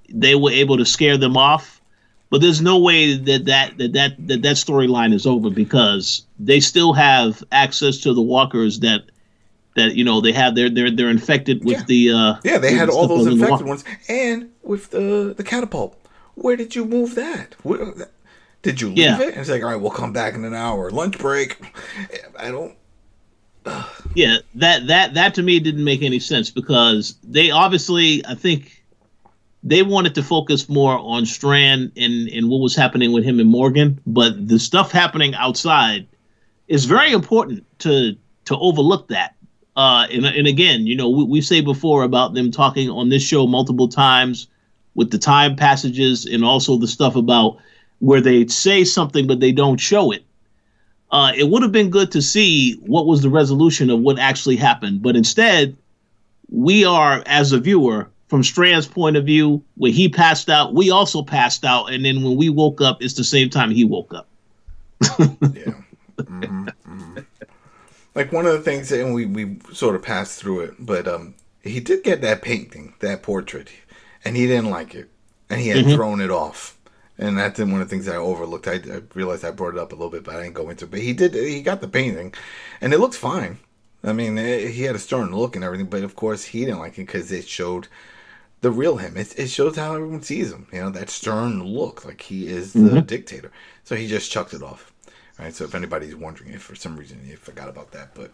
[0.09, 1.81] they were able to scare them off
[2.29, 6.59] but there's no way that that that that that, that storyline is over because they
[6.61, 9.05] still have access to the walkers that
[9.77, 11.85] that you know they have they're they're they're infected with Yeah.
[11.87, 15.97] the uh yeah, they had all those infected ones, and with the the catapult.
[16.35, 17.55] Where did you move that?
[17.63, 17.95] Where,
[18.63, 19.21] did you leave Yeah.
[19.23, 19.29] it?
[19.29, 20.91] And it's like, all right, we'll come back in an hour.
[20.91, 21.57] Lunch break.
[22.39, 22.75] I don't.
[24.15, 28.76] Yeah, that that that to me didn't make any sense because they obviously I think
[29.69, 33.49] they wanted to focus more on Strand and and what was happening with him and
[33.49, 36.07] Morgan, but the stuff happening outside
[36.69, 39.35] is very important to to overlook that.
[39.77, 43.23] Uh, and and again, you know, we, we say before about them talking on this
[43.23, 44.49] show multiple times
[44.95, 47.59] with the time passages and also the stuff about
[47.99, 50.27] where they say something but they don't show it
[51.11, 54.57] uh, it would have been good to see what was the resolution of what actually
[54.57, 55.03] happened.
[55.03, 55.77] But instead,
[56.49, 60.91] we are, as a viewer, from Strand's point of view, when he passed out, we
[60.91, 61.93] also passed out.
[61.93, 64.29] And then when we woke up, it's the same time he woke up.
[65.53, 65.75] Yeah.
[66.29, 67.25] Mhm, mhm.
[68.15, 71.35] Like one of the things, and we we sort of passed through it, but um,
[71.63, 73.71] he did get that painting, that portrait,
[74.25, 75.11] and he didn't like it,
[75.51, 75.93] and he had Mhm.
[75.93, 76.79] thrown it off.
[77.19, 78.69] And that's one of the things I overlooked.
[78.69, 80.85] I, I realized I brought it up a little bit, but I didn't go into
[80.87, 80.91] it.
[80.91, 81.35] But he did.
[81.35, 82.35] He got the painting,
[82.81, 83.59] and it looked fine.
[84.05, 86.79] I mean, eh, he had a stern look and everything, but of course he didn't
[86.81, 87.89] like it because it showed
[88.63, 89.17] the real him.
[89.17, 90.67] It, it shows how everyone sees him.
[90.73, 93.07] You know, that stern look, like he is the Mhm.
[93.07, 93.51] dictator.
[93.85, 94.93] So he just chucked it off.
[95.39, 95.55] Right.
[95.55, 98.31] So if anybody's wondering if for some reason you forgot about that, but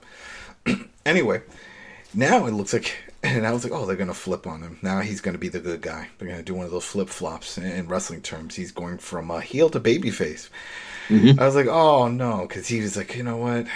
[1.04, 1.42] anyway,
[2.14, 4.78] now it looks like, and I was like, oh, they're gonna flip on him.
[4.82, 6.08] Now he's gonna be the good guy.
[6.18, 8.54] They're gonna do one of those flip flops in, in wrestling terms.
[8.54, 10.48] He's going from uh, heel to babyface.
[11.08, 11.38] Mhm.
[11.40, 13.66] I was like, oh no, because he was like, you know what?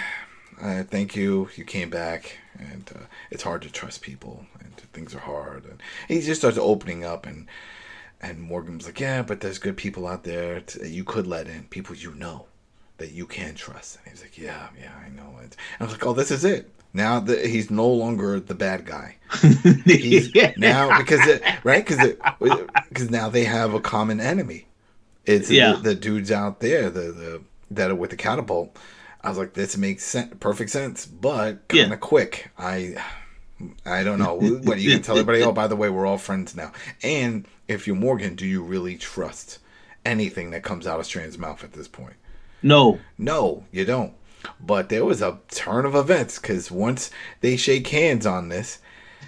[0.61, 1.49] Uh, thank you.
[1.55, 4.45] You came back, and uh, it's hard to trust people,
[4.93, 5.65] things are hard.
[5.65, 7.47] And he just starts opening up, and
[8.21, 11.63] and Morgan's like, yeah, but there's good people out there that you could let in,
[11.65, 12.45] people you know
[12.97, 13.97] that you can trust.
[14.03, 15.55] And he's like, yeah, yeah, I know it.
[15.79, 16.71] And I was like, oh, this is it.
[16.93, 19.17] Now that he's no longer the bad guy.
[19.85, 22.13] He's now because it, right because
[22.89, 24.65] because now they have a common enemy.
[25.25, 25.73] It's Yeah.
[25.73, 28.75] the, the dudes out there the the that are with the catapult.
[29.21, 31.95] I was like, this makes sen- perfect sense, but kind of Yeah.
[31.97, 32.49] quick.
[32.57, 32.95] I
[33.85, 34.35] I don't know.
[34.35, 35.43] What you can tell everybody?
[35.43, 36.71] Oh, by the way, we're all friends now.
[37.03, 39.59] And if you're Morgan, do you really trust
[40.05, 42.15] anything that comes out of Strand's mouth at this point?
[42.61, 42.99] No.
[43.17, 44.13] No, you don't.
[44.59, 47.09] But there was a turn of events because once
[47.41, 48.79] they shake hands on this,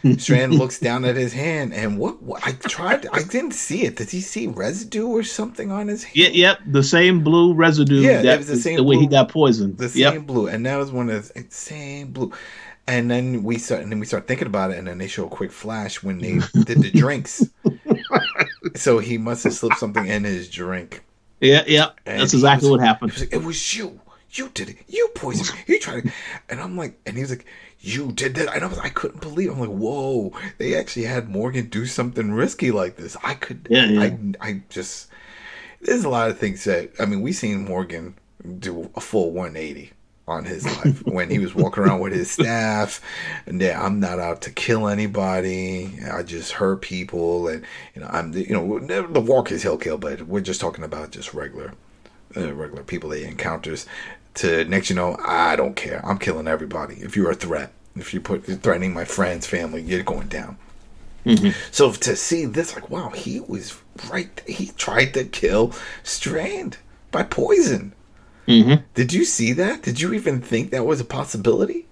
[0.18, 3.98] Strand looks down at his hand, and what, what, I tried, I didn't see it.
[3.98, 6.16] Did he see residue or something on his hand?
[6.16, 8.00] Yeah, yep, the same blue residue.
[8.00, 9.78] Yeah, that was the same the way he got poisoned.
[9.78, 10.22] The same Yep.
[10.26, 12.32] blue, and that was one of the same blue.
[12.90, 15.26] And then we start, and then we start thinking about it, and then they show
[15.28, 17.46] a quick flash when they did the drinks.
[18.76, 21.04] so he must have slipped something in his drink.
[21.40, 21.90] Yeah, yeah.
[22.06, 23.12] And That's exactly was- what happened.
[23.12, 24.00] Was like, "It was you.
[24.32, 24.78] You did it.
[24.88, 25.64] You poisoned me.
[25.76, 26.14] You tried it."
[26.50, 27.46] And I'm like, and he was like,
[27.80, 29.52] "You did that." And I was, I couldn't believe.
[29.52, 33.16] I'm like, "Whoa!" They actually had Morgan do something risky like this.
[33.24, 33.68] I could.
[33.70, 34.02] Yeah, yeah.
[34.02, 35.10] I, I just.
[35.82, 37.22] There's a lot of things that I mean.
[37.22, 38.16] We seen Morgan
[38.60, 39.92] do a full 180
[40.30, 41.06] on his life.
[41.06, 43.02] When he was walking around with his staff
[43.46, 46.00] and yeah i'm not out to kill anybody.
[46.12, 47.66] I just hurt people and
[47.96, 51.12] you know i'm you know the walk is he'll kill but we're just talking about
[51.12, 51.74] just regular
[52.38, 53.86] uh, regular people that he encounters.
[54.36, 56.06] To next you know i don't care.
[56.06, 56.96] I'm killing everybody.
[56.96, 60.58] If you're a threat if you put you're threatening my friends family you're going down.
[61.72, 63.76] So to see this like wow he was
[64.12, 66.78] right he tried to kill strand
[67.12, 67.94] by poison
[68.50, 68.84] Mm-hmm.
[68.96, 71.86] did you see that did you even think that was a possibility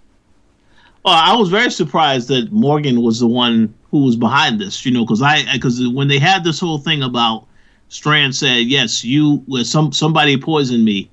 [1.05, 4.85] Well, I was very surprised that Morgan was the one who was behind this.
[4.85, 7.45] You know, because I because when they had this whole thing about
[7.89, 11.09] Strand said, "Yes, you some somebody poisoned me."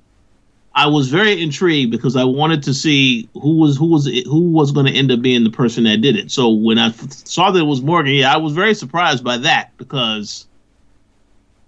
[0.77, 4.73] I was very intrigued because I wanted to see who was who was who was
[4.73, 6.31] going to end up being the person that did it.
[6.31, 9.37] So when I f- saw that it was Morgan, yeah, I was very surprised by
[9.37, 10.47] that because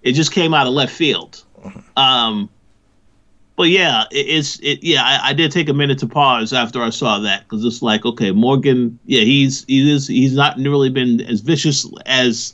[0.04, 1.44] it just came out of left field.
[1.96, 2.50] Um,
[3.58, 4.82] but yeah, it, it's it.
[4.82, 7.82] Yeah, I, I did take a minute to pause after I saw that because it's
[7.82, 8.98] like, okay, Morgan.
[9.06, 12.54] Yeah, he's he is he's not really been as vicious as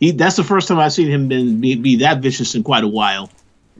[0.00, 0.10] he.
[0.10, 2.88] That's the first time I've seen him been be, be that vicious in quite a
[2.88, 3.30] while.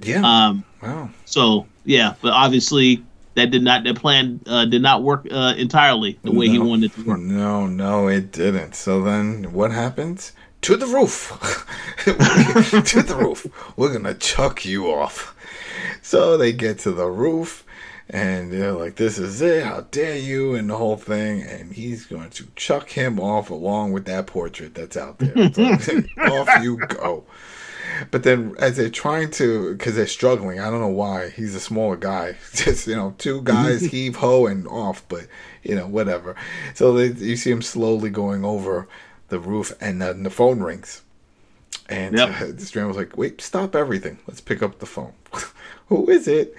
[0.02, 3.02] yeah Um, wow so yeah, but obviously
[3.34, 6.92] that did not that plan uh, did not work uh, entirely the way he wanted
[6.92, 7.18] it to work.
[7.18, 8.74] No, no, it didn't.
[8.74, 10.32] So then what happens?
[10.62, 11.66] To the roof.
[12.04, 13.46] to the roof.
[13.76, 15.34] We're going to chuck you off.
[16.02, 17.64] So they get to the roof
[18.10, 19.64] and they're like, this is it.
[19.64, 20.54] How dare you?
[20.54, 21.42] And the whole thing.
[21.42, 25.34] And he's going to chuck him off along with that portrait that's out there.
[25.34, 27.24] Like, off you go.
[28.10, 31.30] But then, as they're trying to, because they're struggling, I don't know why.
[31.30, 32.36] He's a smaller guy.
[32.54, 33.46] Just you know, two mm-hmm.
[33.46, 35.06] guys heave ho and off.
[35.08, 35.26] But
[35.62, 36.34] you know, whatever.
[36.74, 38.88] So they, you see him slowly going over
[39.28, 41.02] the roof, and then the phone rings.
[41.88, 42.28] And Yep.
[42.40, 44.18] uh, Strand was like, "Wait, stop everything.
[44.26, 45.12] Let's pick up the phone.
[45.88, 46.54] Who is it?"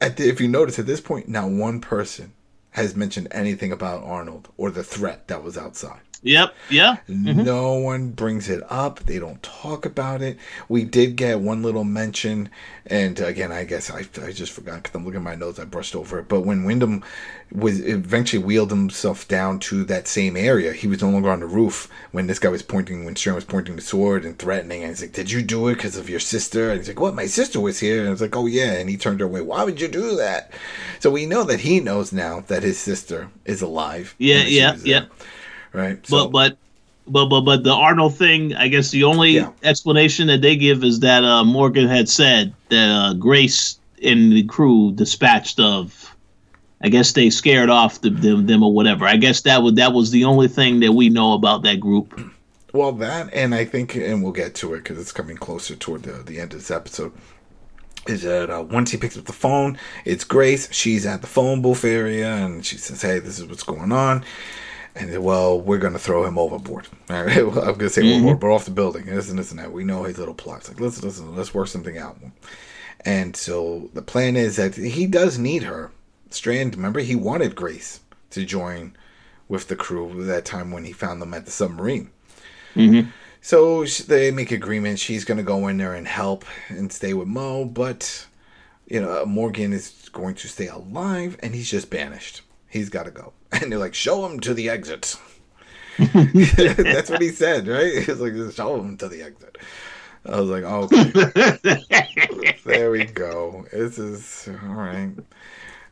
[0.00, 2.32] At the, if you notice, at this point, not one person
[2.70, 6.00] has mentioned anything about Arnold or the threat that was outside.
[6.22, 6.54] Yep.
[6.68, 6.96] Yeah.
[7.08, 7.44] Mm-hmm.
[7.44, 9.00] No one brings it up.
[9.00, 10.36] They don't talk about it.
[10.68, 12.50] We did get one little mention,
[12.86, 15.58] and again, I guess I, I just forgot because I'm looking at my notes.
[15.60, 16.28] I brushed over it.
[16.28, 17.04] But when Wyndham
[17.52, 21.46] was eventually wheeled himself down to that same area, he was no longer on the
[21.46, 24.82] roof when this guy was pointing, when Strand was pointing the sword and threatening.
[24.82, 27.14] And he's like, "Did you do it because of your sister?" And he's like, "What?
[27.14, 29.40] My sister was here." And it's like, "Oh yeah." And he turned her away.
[29.40, 30.52] Why would you do that?
[30.98, 34.16] So we know that he knows now that his sister is alive.
[34.18, 34.42] Yeah, Yeah.
[34.44, 35.08] yeah, there,
[35.72, 35.98] Right.
[36.08, 36.58] But but
[37.06, 39.50] but but but the Arnold thing, I guess the only Yeah.
[39.62, 44.42] explanation that they give is that uh, Morgan had said that uh, Grace and the
[44.44, 46.14] crew dispatched of.
[46.80, 49.04] I guess they scared off the, them, them or whatever.
[49.04, 52.20] I guess that was that was the only thing that we know about that group.
[52.72, 56.04] Well, that, and I think, and we'll get to it because it's coming closer toward
[56.04, 57.12] the, the end of this episode.
[58.06, 60.72] Is that uh, once he picks up the phone, it's Grace.
[60.72, 64.24] She's at the phone booth area, and she says, "Hey, this is what's going on."
[64.98, 66.88] And then, well, we're gonna throw him overboard.
[67.08, 68.26] All right, well, I'm gonna say mm-hmm.
[68.26, 69.08] overboard, but off the building.
[69.08, 69.72] And this and this and that.
[69.72, 70.68] We know his little plots.
[70.68, 72.18] Like, listen, listen, let's work something out.
[73.04, 75.92] And so the plan is that he does need her.
[76.30, 78.96] Strand, remember, he wanted Grace to join
[79.48, 82.10] with the crew that time when he found them at the submarine.
[82.74, 83.08] Mm-hmm.
[83.40, 84.98] So they make agreement.
[84.98, 88.26] She's going to go in there and help and stay with Mo, but
[88.86, 92.42] you know Morgan is going to stay alive, and he's just banished.
[92.68, 95.16] He's got to go, and they're like, "Show him to the exit."
[95.98, 97.92] That's what he said, right?
[98.04, 99.58] He's like, "Just "Show him to the exit."
[100.26, 103.66] I was like, "Okay, there we go.
[103.72, 105.12] This is all right."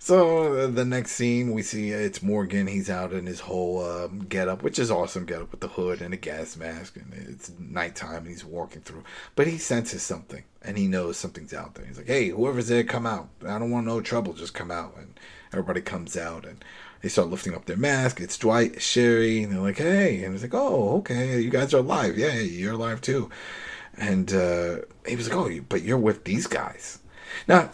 [0.06, 2.68] So uh, the next scene, we see uh, it's Morgan.
[2.68, 6.14] He's out in his whole um, getup, which is awesome getup with the hood and
[6.14, 8.18] a gas mask, and it's nighttime.
[8.18, 9.02] And he's walking through,
[9.34, 11.84] but he senses something, and he knows something's out there.
[11.84, 13.30] He's like, "Hey, whoever's there, come out.
[13.44, 14.32] I don't want no trouble.
[14.32, 15.18] Just come out." And
[15.52, 16.64] everybody comes out, and
[17.02, 18.20] they start lifting up their mask.
[18.20, 21.78] It's Dwight, Sherry, and they're like, "Hey," and he's like, "Oh, okay, you guys are
[21.78, 22.16] alive.
[22.16, 23.28] Yeah, you're alive too."
[23.98, 27.00] And uh, he was like, "Oh, but you're with these guys."
[27.48, 27.70] Now,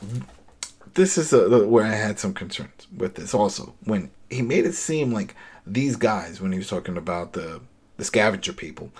[0.95, 3.75] this is a, where I had some concerns with this also.
[3.85, 5.35] When he made it seem like
[5.67, 7.61] these guys, when he was talking about the
[7.97, 8.91] the scavenger people,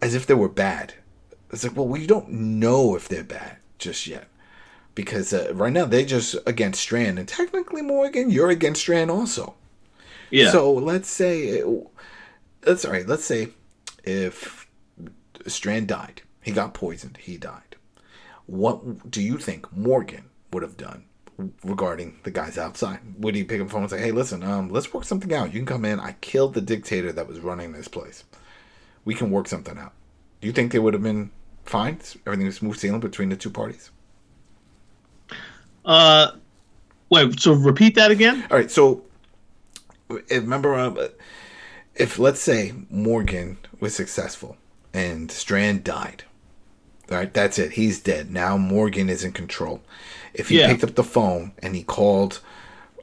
[0.00, 0.94] as if they were bad.
[1.52, 4.28] It's like, well, we don't know if they're bad just yet.
[4.94, 9.54] Because uh, right now they're just against Strand, and technically, Morgan, you're against Strand also.
[10.30, 10.50] Yeah.
[10.50, 11.62] So let's say,
[12.60, 13.06] that's all right.
[13.06, 13.48] Let's say
[14.04, 14.68] if
[15.46, 17.76] Strand died, he got poisoned, he died.
[18.46, 21.04] What do you think Morgan would have done
[21.64, 23.00] regarding the guys outside?
[23.18, 25.52] Would he pick up the phone and say, "Hey, listen, um, let's work something out.
[25.52, 26.00] You can come in.
[26.00, 28.24] I killed the dictator that was running this place.
[29.04, 29.92] We can work something out."
[30.40, 31.30] Do you think they would have been
[31.64, 31.98] fine?
[32.26, 33.90] Everything was smooth sailing between the two parties.
[35.84, 36.32] Uh,
[37.08, 37.38] wait.
[37.40, 38.46] So repeat that again.
[38.50, 38.70] All right.
[38.70, 39.04] So
[40.08, 41.08] remember, uh,
[41.94, 44.56] if let's say Morgan was successful
[44.92, 46.24] and Strand died,
[47.10, 47.72] all right, that's it.
[47.72, 48.30] He's dead.
[48.30, 49.82] Now Morgan is in control.
[50.34, 50.68] If he Yeah.
[50.68, 52.40] picked up the phone and he called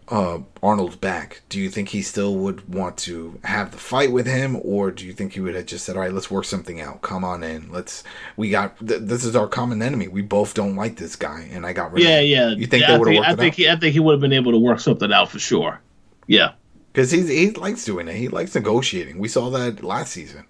[0.09, 4.25] uh, Arnold back, do you think he still would want to have the fight with
[4.25, 6.79] him, or do you think he would have just said, "All right, let's work something
[6.79, 7.01] out.
[7.01, 7.69] Come on in.
[7.73, 8.05] Let's.
[8.37, 8.79] We got.
[8.79, 10.07] Th- this is our common enemy.
[10.07, 12.49] We both don't like this guy, and I got rid Yeah, of him." yeah.
[12.51, 13.57] You think yeah, they would have worked I think out?
[13.57, 15.81] he, I think he would have been able to work something out for sure.
[16.25, 16.51] Yeah.
[16.93, 18.15] Because he's he likes doing it.
[18.15, 19.19] He likes negotiating.
[19.19, 20.45] We saw that last season.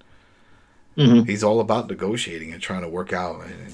[0.99, 1.27] Mhm.
[1.27, 3.73] He's all about negotiating and trying to work out and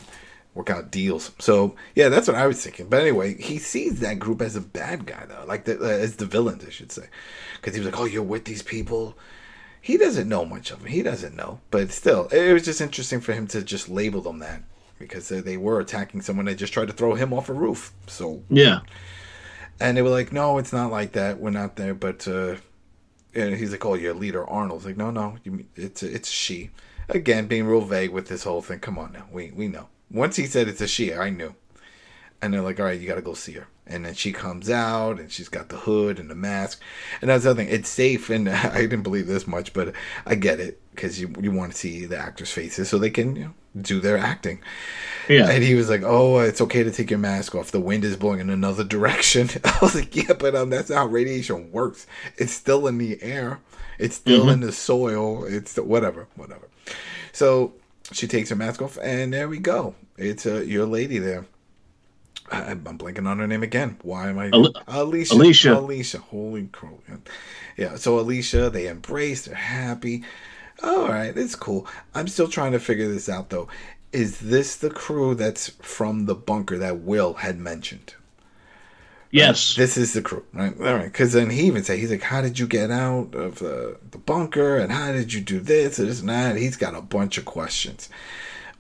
[0.55, 1.31] work out deals.
[1.39, 2.87] So yeah, that's what I was thinking.
[2.89, 6.15] But anyway, he sees that group as a bad guy though, like the, uh, as
[6.17, 7.07] the villains, I should say,
[7.55, 9.17] because he was like, "Oh, you're with these people."
[9.81, 10.87] He doesn't know much of them.
[10.87, 14.39] He doesn't know, but still, it was just interesting for him to just label them
[14.39, 14.63] that
[14.97, 17.91] because they, they were attacking someone that just tried to throw him off a roof.
[18.07, 18.79] So Yeah.
[19.79, 21.39] and they were like, "No, it's not like that.
[21.39, 22.55] We're not there." But uh,
[23.33, 26.69] and he's like, "Oh, your leader Arnold's like, no, no, you, it's it's she."
[27.09, 28.79] Again, being real vague with this whole thing.
[28.79, 29.87] Come on now, we we know.
[30.11, 31.55] Once he said it's a she, I knew.
[32.41, 34.69] And they're like, "All right, you got to go see her." And then she comes
[34.69, 36.81] out, and she's got the hood and the mask.
[37.21, 37.73] And that's the other thing.
[37.73, 39.93] It's safe, and I didn't believe this much, but
[40.25, 43.35] I get it because you you want to see the actors' faces so they can
[43.35, 44.61] you know, do their acting.
[45.29, 45.49] Yeah.
[45.49, 47.71] And he was like, "Oh, it's okay to take your mask off.
[47.71, 50.97] The wind is blowing in another direction." I was like, "Yeah, but um, that's not
[50.97, 52.07] how radiation works.
[52.37, 53.59] It's still in the air.
[53.99, 55.45] It's still in the soil.
[55.45, 56.67] It's whatever, whatever."
[57.31, 57.73] So
[58.11, 59.95] she takes her mask off, and there we go.
[60.17, 61.45] It's uh, your lady there.
[62.51, 63.97] I, I'm blanking on her name again.
[64.01, 64.49] Why am I?
[64.51, 65.33] Ali- Alicia.
[65.33, 65.79] Alicia.
[65.79, 66.17] Alicia.
[66.19, 66.99] Holy crow.
[67.77, 67.95] Yeah.
[67.95, 69.45] So Alicia, they embrace.
[69.45, 70.23] They're happy.
[70.81, 71.87] All right, it's cool.
[72.13, 73.67] I'm still trying to figure this out though.
[74.11, 78.15] Is this the crew that's from the bunker that Will had mentioned?
[79.33, 79.75] Yes.
[79.75, 80.73] This is the crew, right?
[80.79, 83.59] All right, because then he even said, he's like, "How did you get out of
[83.59, 84.77] the, the bunker?
[84.77, 87.45] And how did you do this and this and that?" He's got a bunch of
[87.45, 88.09] questions.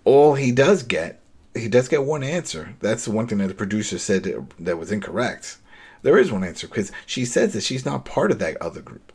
[0.05, 1.21] All he does get,
[1.55, 2.75] he does get one answer.
[2.79, 5.57] That's the one thing that the producer said that, that was incorrect.
[6.01, 9.11] There is one answer because she says that she's not part of that other group.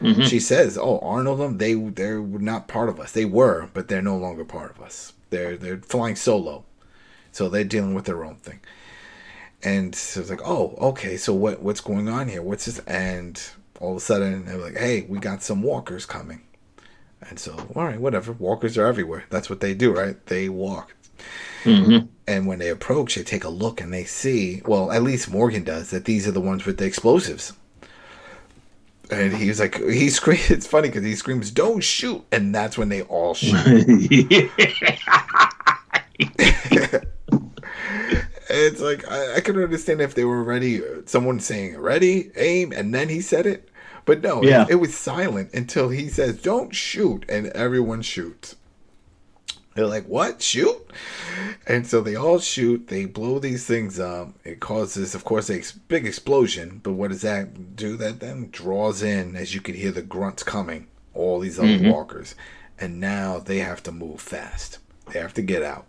[0.00, 0.22] Mm-hmm.
[0.22, 3.12] She says, "Oh, Arnold, them they they're not part of us.
[3.12, 5.14] They were, but they're no longer part of us.
[5.30, 6.64] They're they're flying solo,
[7.32, 8.60] so they're dealing with their own thing."
[9.66, 11.16] And so it's like, "Oh, okay.
[11.16, 12.40] So what what's going on here?
[12.40, 13.42] What's this?" And
[13.80, 16.42] all of a sudden, they're like, "Hey, we got some walkers coming."
[17.28, 18.30] And so, all right, whatever.
[18.32, 19.24] Walkers are everywhere.
[19.28, 20.24] That's what they do, right?
[20.26, 20.94] They walk.
[21.64, 22.06] Mm-hmm.
[22.28, 25.64] And when they approach, they take a look and they see, well, at least Morgan
[25.64, 27.52] does, that these are the ones with the explosives.
[29.10, 30.48] And he's like, he screams.
[30.48, 33.84] It's funny because he screams, "Don't shoot!" And that's when they all shoot.
[38.48, 40.80] it's like I, I could understand if they were ready.
[41.06, 43.68] Someone saying "ready, aim," and then he said it.
[44.04, 44.66] But no, it- Yeah.
[44.68, 48.56] it, was silent until he says "don't shoot," and everyone shoots.
[49.74, 50.40] They're like, "What?
[50.42, 50.90] Shoot!"
[51.66, 52.88] And so they all shoot.
[52.88, 54.32] They blow these things up.
[54.44, 56.80] It causes, of course, a big explosion.
[56.82, 57.96] But what does that do?
[57.96, 62.34] That then draws in, as you can hear the grunts coming, all these other walkers,
[62.80, 64.78] and now they have to move fast.
[65.12, 65.86] They have to get out.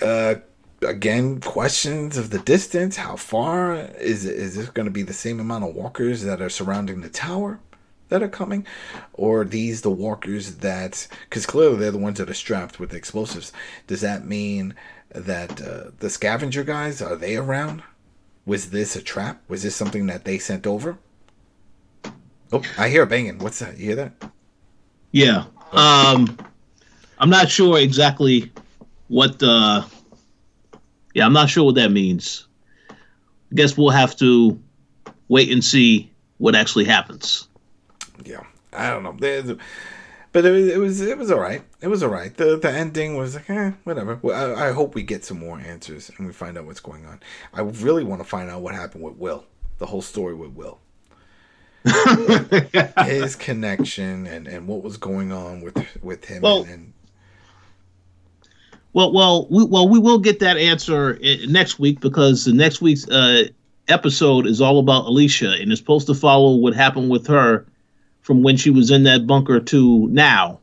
[0.00, 0.36] Uh,
[0.84, 2.96] again, questions of the distance.
[2.96, 6.40] How far is it, is this going to be the same amount of walkers that
[6.40, 7.60] are surrounding the tower
[8.08, 8.66] that are coming,
[9.14, 11.08] or are these the walkers that?
[11.24, 13.52] Because clearly they're the ones that are strapped with explosives.
[13.86, 14.74] Does that mean
[15.10, 17.82] that uh, the scavenger guys are they around?
[18.44, 19.42] Was this a trap?
[19.48, 20.98] Was this something that they sent over?
[22.52, 23.38] Oh, I hear banging.
[23.38, 23.78] What's that?
[23.78, 24.12] You hear that?
[25.12, 25.44] Yeah.
[25.72, 26.36] Um,
[27.18, 28.52] I'm not sure exactly
[29.08, 29.86] what the.
[31.14, 32.46] Yeah, I'm not sure what that means.
[32.90, 34.58] I guess we'll have to
[35.28, 37.48] wait and see what actually happens.
[38.24, 38.42] Yeah,
[38.72, 39.56] I don't know.
[40.32, 41.62] But it was, it was it was all right.
[41.82, 42.34] It was all right.
[42.34, 44.18] The the ending was like, eh, whatever.
[44.22, 47.04] Well, I, I hope we get some more answers and we find out what's going
[47.04, 47.20] on.
[47.52, 49.44] I really want to find out what happened with Will.
[49.78, 50.78] The whole story with Will.
[53.04, 56.92] his connection and, and what was going on with with him Well- and, and
[58.94, 61.18] Well, well, we, well, we will get that answer
[61.48, 63.44] next week because the next week's uh,
[63.88, 67.66] episode is all about Alicia and it's supposed to follow what happened with her
[68.20, 70.60] from when she was in that bunker to now.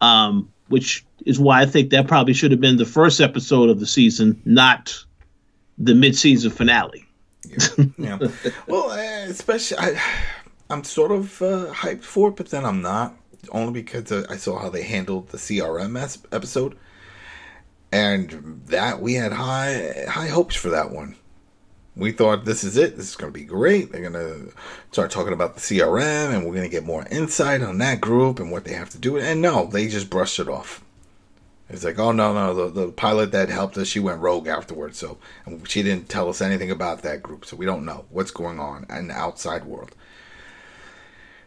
[0.00, 3.80] Um, which is why I think that probably should have been the first episode of
[3.80, 4.94] the season, not
[5.76, 7.06] the mid-season finale.
[7.98, 8.18] yeah.
[8.66, 10.02] Well, eh, especially I,
[10.70, 13.14] I'm sort of uh, hyped for it, but then I'm not.
[13.50, 15.96] Only because uh, I saw how they handled the CRM
[16.32, 16.76] episode,
[17.92, 21.16] and that we had high high hopes for that one.
[21.96, 22.96] We thought this is it.
[22.96, 23.90] This is going to be great.
[23.90, 24.52] They're going to
[24.92, 28.38] start talking about the CRM, and we're going to get more insight on that group
[28.38, 29.18] and what they have to do.
[29.18, 30.84] And no, they just brushed it off.
[31.70, 34.98] It's like, oh no, no, the, the pilot that helped us, she went rogue afterwards,
[34.98, 35.18] so
[35.66, 38.86] she didn't tell us anything about that group, so we don't know what's going on
[38.88, 39.94] in the outside world.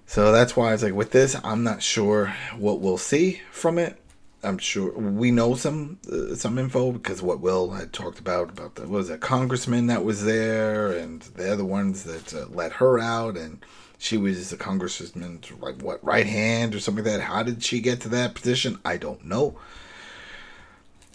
[0.05, 4.00] So that's why it's like with this, I'm not sure what we'll see from it.
[4.43, 8.75] I'm sure we know some uh, some info because what Will had talked about about
[8.75, 12.73] the what was a congressman that was there, and they're the ones that uh, let
[12.73, 13.63] her out, and
[13.99, 17.21] she was the congressman's like what right hand or something like that.
[17.21, 18.79] How did she get to that position?
[18.83, 19.59] I don't know.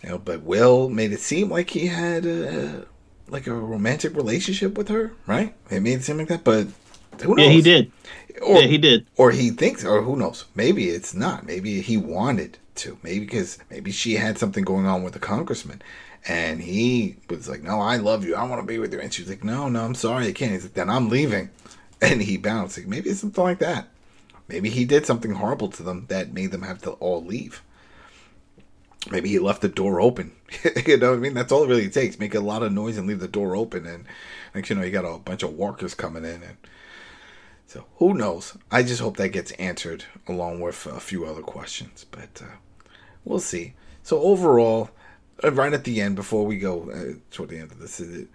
[0.04, 2.86] You know, but Will made it seem like he had a,
[3.28, 5.54] like a romantic relationship with her, right?
[5.68, 6.68] It made it seem like that, but
[7.22, 7.46] who knows?
[7.46, 7.92] Yeah, he did.
[8.42, 9.06] Or, yeah, he did.
[9.16, 10.44] or he thinks, or who knows?
[10.54, 11.46] Maybe it's not.
[11.46, 12.98] Maybe he wanted to.
[13.02, 15.82] Maybe because maybe she had something going on with the congressman,
[16.26, 18.34] and he was like, "No, I love you.
[18.34, 20.32] I want to be with you." And she was like, "No, no, I'm sorry, I
[20.32, 21.50] can't." He's like, "Then I'm leaving,"
[22.00, 22.78] and he bounced.
[22.78, 23.88] Like maybe it's something like that.
[24.48, 27.62] Maybe he did something horrible to them that made them have to all leave.
[29.10, 30.32] Maybe he left the door open.
[30.86, 31.34] you know what I mean?
[31.34, 32.18] That's all it really takes.
[32.18, 34.04] Make a lot of noise and leave the door open, and
[34.54, 36.56] like you know, you got a bunch of walkers coming in, and
[37.66, 38.56] so who knows?
[38.70, 42.56] I just hope that gets answered along with a few other questions, but uh,
[43.26, 43.74] we'll see.
[44.02, 44.90] So overall,
[45.44, 48.28] uh, right at the end, before we go uh, toward the end of this, is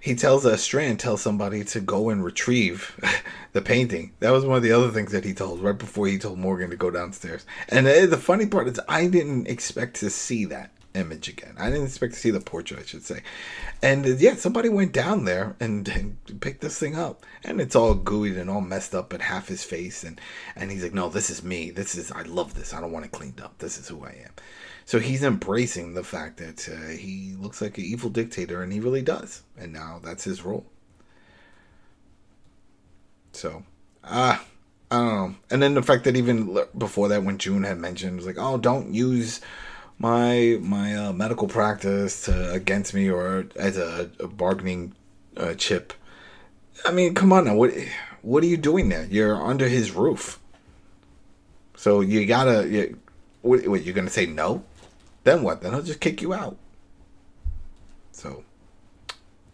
[0.00, 3.00] he tells uh, Strand tells somebody to go and retrieve
[3.52, 4.12] the painting.
[4.20, 6.70] That was one of the other things that he told right before he told Morgan
[6.70, 7.44] to go downstairs.
[7.68, 11.54] And uh, the funny part is, I didn't expect to see that image again.
[11.58, 13.22] I didn't expect to see the portrait, I should say.
[13.82, 17.76] And uh, yeah, somebody went down there and, and picked this thing up, and it's
[17.76, 20.20] all gooey and all messed up, but half his face, and
[20.56, 21.70] and he's like, "No, this is me.
[21.70, 22.72] This is I love this.
[22.72, 23.58] I don't want it cleaned up.
[23.58, 24.32] This is who I am."
[24.86, 28.80] So he's embracing the fact that uh, he looks like an evil dictator, and he
[28.80, 29.42] really does.
[29.58, 30.64] And now that's his role.
[33.32, 33.64] So,
[34.04, 34.44] ah,
[34.90, 35.34] I don't know.
[35.50, 38.58] And then the fact that even before that, when June had mentioned, was like, "Oh,
[38.58, 39.40] don't use."
[39.98, 44.94] My my uh, medical practice to, against me or as a, a bargaining
[45.36, 45.92] uh, chip.
[46.84, 47.54] I mean, come on now.
[47.54, 47.72] What
[48.22, 49.06] what are you doing there?
[49.06, 50.38] You're under his roof.
[51.76, 52.68] So you gotta.
[52.68, 52.98] You,
[53.42, 54.64] what, what you're gonna say no?
[55.24, 55.62] Then what?
[55.62, 56.56] Then he'll just kick you out.
[58.12, 58.44] So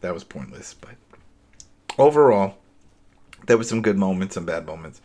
[0.00, 0.74] that was pointless.
[0.74, 0.94] But
[1.98, 2.56] overall,
[3.46, 5.00] there were some good moments and bad moments.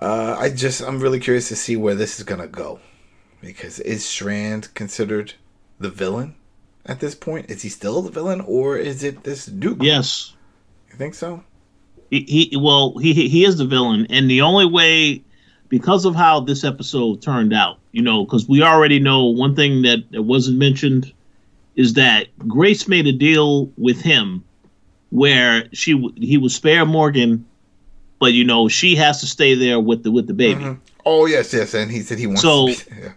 [0.00, 2.80] Uh, I just I'm really curious to see where this is gonna go
[3.40, 5.34] because is Strand considered
[5.78, 6.34] the villain
[6.84, 7.50] at this point?
[7.50, 9.78] Is he still the villain, or is it this Duke?
[9.82, 10.34] Yes.
[10.90, 11.42] you think so?
[12.10, 12.20] he,
[12.50, 15.22] he well he he is the villain and the only way
[15.68, 19.82] because of how this episode turned out you know because we already know one thing
[19.82, 21.12] that, that wasn't mentioned
[21.74, 24.44] is that grace made a deal with him
[25.10, 27.44] where she he would spare morgan
[28.20, 30.78] but you know she has to stay there with the with the baby Mhm.
[31.08, 32.42] Oh yes, yes, and he said he wants.
[32.42, 33.12] So- to be, yeah.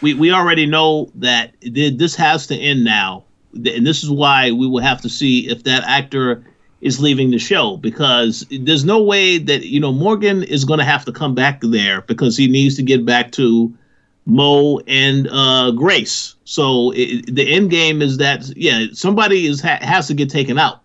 [0.00, 4.50] We we already know that th- this has to end now, and this is why
[4.52, 6.44] we will have to see if that actor
[6.80, 10.84] is leaving the show because there's no way that you know Morgan is going to
[10.84, 13.72] have to come back there because he needs to get back to
[14.26, 16.34] Mo and uh, Grace.
[16.44, 20.58] So it, the end game is that yeah somebody is ha- has to get taken
[20.58, 20.82] out.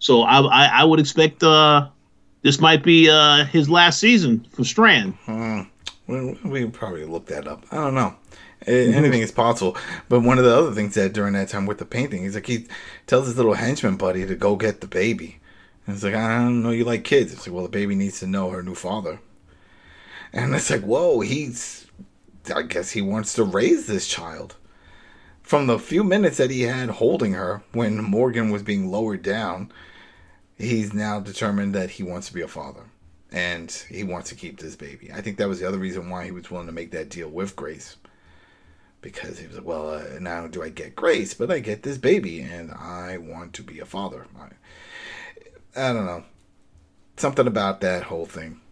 [0.00, 1.88] So I I, I would expect uh,
[2.42, 5.14] this might be uh, his last season for Strand.
[5.24, 5.60] Hmm.
[6.08, 7.64] We, we probably look that up.
[7.70, 8.14] I don't know.
[8.66, 8.94] A- mm-hmm.
[8.94, 9.76] Anything is possible.
[10.08, 12.46] But one of the other things that during that time with the painting, he's like
[12.46, 12.66] he
[13.06, 15.40] tells his little henchman buddy to go get the baby.
[15.86, 17.32] And it's like I don't know you like kids.
[17.32, 19.20] It's like well the baby needs to know her new father.
[20.32, 21.86] And it's like whoa he's
[22.54, 24.56] I guess he wants to raise this child.
[25.42, 29.72] From the few minutes that he had holding her when Morgan was being lowered down,
[30.56, 32.84] he's now determined that he wants to be a father
[33.32, 35.10] and he wants to keep this baby.
[35.12, 37.28] I think that was the other reason why he was willing to make that deal
[37.28, 37.96] with Grace.
[39.02, 41.98] Because he was like, well, uh, now do I get Grace, but I get this
[41.98, 44.26] baby, and I want to be a father.
[44.38, 46.24] I, I don't know.
[47.16, 48.62] Something about that whole thing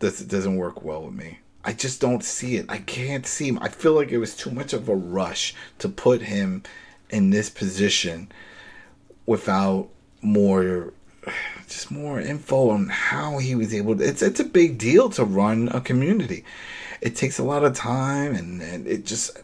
[0.00, 1.38] this doesn't work well with me.
[1.64, 2.66] I just don't see it.
[2.68, 3.58] I can't see him.
[3.60, 6.62] I feel like it was too much of a rush to put him
[7.10, 8.32] in this position
[9.26, 9.88] without
[10.22, 10.92] more
[11.68, 15.24] just more info on how he was able to it's it's a big deal to
[15.24, 16.44] run a community.
[17.02, 19.38] It takes a lot of time and, and it just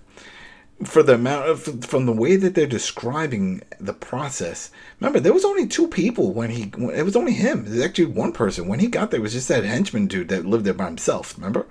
[0.84, 4.70] for the amount of from the way that they're describing the process.
[5.00, 6.64] Remember, there was only two people when he.
[6.64, 7.64] When, it was only him.
[7.64, 9.20] There's actually one person when he got there.
[9.20, 11.36] Was just that henchman dude that lived there by himself.
[11.36, 11.66] Remember,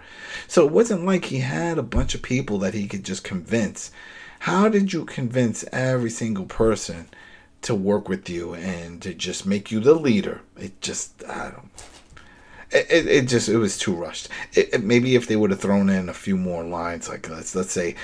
[0.48, 3.92] so it wasn't like he had a bunch of people that he could just convince.
[4.40, 7.08] How did you convince every single person
[7.62, 10.42] to work with you and to just make you the leader?
[10.58, 11.70] It just I don't.
[12.72, 14.28] It, it, just it was too rushed.
[14.54, 17.72] It, maybe if they would have thrown in a few more lines, like let's let's
[17.72, 17.96] say,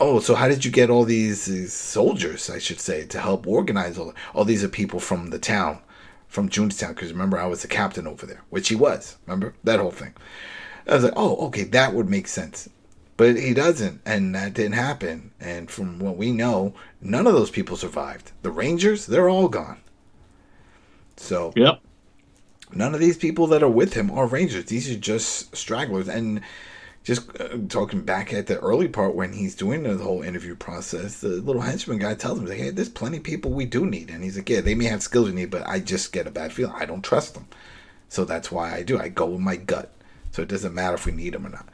[0.00, 3.46] oh, so how did you get all these, these soldiers, I should say, to help
[3.46, 5.80] organize all all these are people from the town,
[6.28, 6.90] from Junestown?
[6.90, 9.18] Because remember, I was the captain over there, which he was.
[9.26, 10.14] Remember that whole thing.
[10.88, 12.68] I was like, oh, okay, that would make sense.
[13.16, 15.32] But he doesn't, and that didn't happen.
[15.40, 18.32] And from what we know, none of those people survived.
[18.42, 19.78] The Rangers, they're all gone.
[21.16, 21.80] So, Yep.
[22.72, 24.66] none of these people that are with him are Rangers.
[24.66, 26.08] These are just stragglers.
[26.08, 26.40] And
[27.02, 31.20] just uh, talking back at the early part when he's doing the whole interview process,
[31.20, 34.10] the little henchman guy tells him, like, "Hey, there's plenty of people we do need."
[34.10, 36.30] And he's like, "Yeah, they may have skills we need, but I just get a
[36.30, 36.74] bad feeling.
[36.76, 37.46] I don't trust them,
[38.08, 38.98] so that's why I do.
[38.98, 39.92] I go with my gut.
[40.32, 41.68] So it doesn't matter if we need them or not."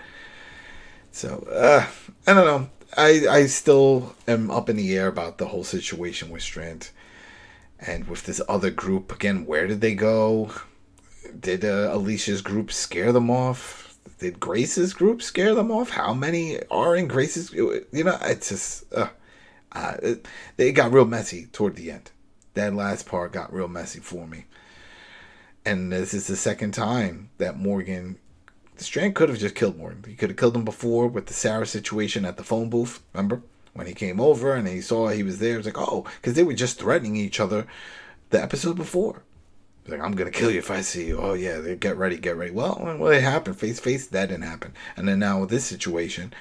[1.10, 1.86] So uh,
[2.26, 2.70] I don't know.
[2.96, 6.90] I I still am up in the air about the whole situation with Strand
[7.80, 9.44] and with this other group again.
[9.44, 10.52] Where did they go?
[11.38, 13.85] Did uh, Alicia's group scare them off?
[14.18, 15.90] Did Grace's group scare them off?
[15.90, 17.52] How many are in Grace's?
[17.52, 19.08] You know, it's just uh,
[19.72, 22.10] uh, it, it got real messy toward the end.
[22.54, 24.46] That last part got real messy for me.
[25.64, 28.18] And this is the second time that Morgan
[28.78, 30.04] Strand could have just killed Morgan.
[30.06, 33.00] He could have killed him before with the Sarah situation at the phone booth.
[33.12, 33.42] Remember
[33.72, 35.54] when he came over and he saw he was there?
[35.54, 37.66] It was like, oh, because they were just threatening each other
[38.30, 39.22] the episode before.
[39.88, 41.18] Like I'm gonna kill you if I see you.
[41.18, 42.50] Oh yeah, they get ready, get ready.
[42.50, 44.06] Well, well, it happened face face.
[44.06, 44.72] That didn't happen.
[44.96, 46.32] And then now with this situation,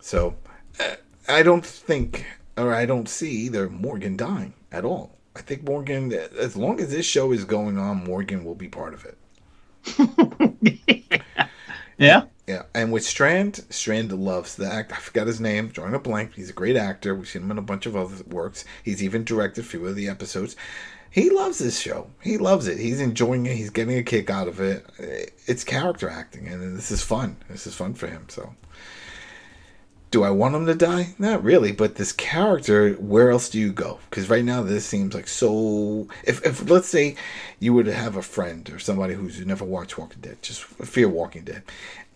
[0.00, 0.36] so
[0.80, 0.96] uh,
[1.28, 2.26] I don't think,
[2.56, 5.16] or I don't see either Morgan dying at all.
[5.36, 8.94] I think Morgan, as long as this show is going on, Morgan will be part
[8.94, 9.18] of it.
[11.98, 12.24] Yeah.
[12.46, 14.92] Yeah, and with Strand, Strand loves the act.
[14.92, 16.34] I forgot his name, drawing a blank.
[16.34, 17.14] He's a great actor.
[17.14, 18.64] We've seen him in a bunch of other works.
[18.82, 20.56] He's even directed a few of the episodes.
[21.10, 22.10] He loves this show.
[22.22, 22.78] He loves it.
[22.78, 23.56] He's enjoying it.
[23.56, 24.86] He's getting a kick out of it.
[25.46, 27.36] It's character acting, and this is fun.
[27.48, 28.26] This is fun for him.
[28.28, 28.54] So,
[30.10, 31.14] do I want him to die?
[31.18, 31.72] Not really.
[31.72, 34.00] But this character, where else do you go?
[34.08, 36.08] Because right now, this seems like so.
[36.24, 37.16] If, if let's say
[37.58, 41.08] you were to have a friend or somebody who's never watched Walking Dead, just fear
[41.08, 41.62] Walking Dead,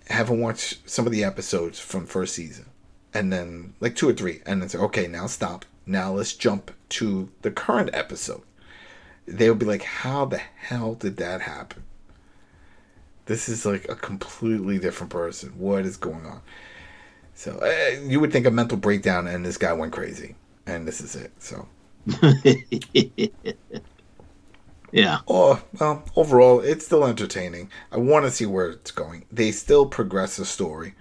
[0.09, 2.67] haven't watched some of the episodes from first season,
[3.15, 5.65] and then like two or three, and then say, okay, now stop.
[5.87, 8.43] Now let's jump to the current episode.
[9.33, 11.83] They would be like, how the hell did that happen?
[13.27, 15.55] This is like a completely different person.
[15.57, 16.43] What is going on?
[17.35, 21.01] So uh, you would think a mental breakdown, and this guy went crazy, and this
[21.01, 21.33] is it.
[21.39, 21.67] So.
[24.93, 25.21] yeah.
[25.27, 27.71] Oh, well, overall, it's still entertaining.
[27.91, 29.25] I want to see where it's going.
[29.33, 30.95] They still progress the story.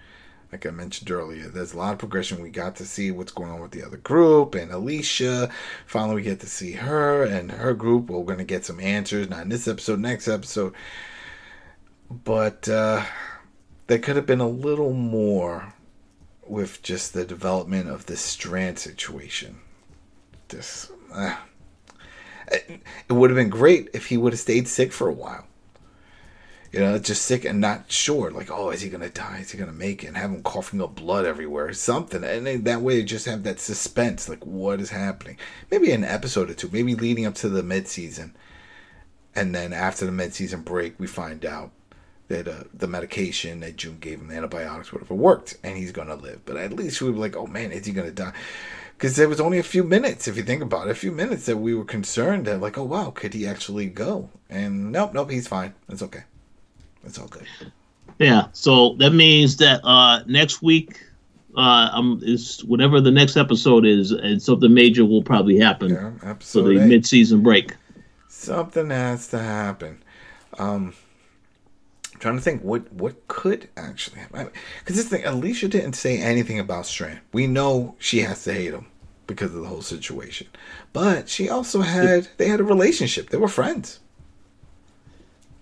[0.51, 2.41] Like I mentioned earlier, there's a lot of progression.
[2.41, 5.49] We got to see what's going on with the other group and Alicia.
[5.85, 8.09] Finally, we get to see her and her group.
[8.09, 10.73] We're going to get some answers, not in this episode, next episode.
[12.09, 13.05] But uh,
[13.87, 15.73] there could have been a little more
[16.45, 19.59] with just the development of the Strand situation.
[20.49, 20.91] This.
[21.13, 21.37] Uh,
[22.51, 22.81] it
[23.13, 25.45] would have been great if he would have stayed sick for a while.
[26.71, 28.31] You know, just sick and not sure.
[28.31, 29.39] Like, oh, is he to die?
[29.41, 30.07] Is he to make it?
[30.07, 31.73] And have him coughing up blood everywhere.
[31.73, 32.23] Something.
[32.23, 34.29] And that way, you just have that suspense.
[34.29, 35.37] Like, what is happening?
[35.69, 36.69] Maybe an episode or two.
[36.71, 38.35] Maybe leading up to the mid season.
[39.35, 41.71] And then after the mid season break, we find out
[42.31, 46.15] that uh, the medication that June gave him, the antibiotics, whatever, worked, and he's gonna
[46.15, 46.45] live.
[46.45, 48.33] But at least we were like, oh man, is he gonna die?
[48.97, 51.45] Because there was only a few minutes, if you think about it, a few minutes
[51.47, 54.29] that we were concerned that, like, oh wow, could he actually go?
[54.49, 55.73] And nope, nope, he's fine.
[55.89, 56.23] It's okay.
[57.03, 57.47] It's all good.
[58.19, 58.47] Yeah.
[58.53, 61.01] So that means that uh, next week,
[61.55, 66.35] uh, um, is whatever the next episode is, and something major will probably happen Yeah,
[66.39, 67.75] for the mid-season break.
[68.29, 70.01] Something has to happen.
[70.57, 70.93] Um,
[72.13, 74.49] I'm trying to think what what could actually happen.
[74.79, 77.19] Because this thing, Alicia didn't say anything about Strand.
[77.33, 78.87] We know she has to hate him
[79.27, 80.47] because of the whole situation,
[80.93, 83.29] but she also had they had a relationship.
[83.29, 83.99] They were friends.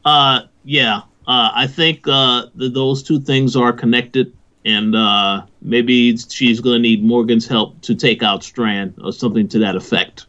[0.05, 1.01] Uh, yeah.
[1.29, 6.77] Uh, I think uh, th- those two things are connected, and uh, maybe she's going
[6.77, 10.25] to need Morgan's help to take out Strand or something to that effect.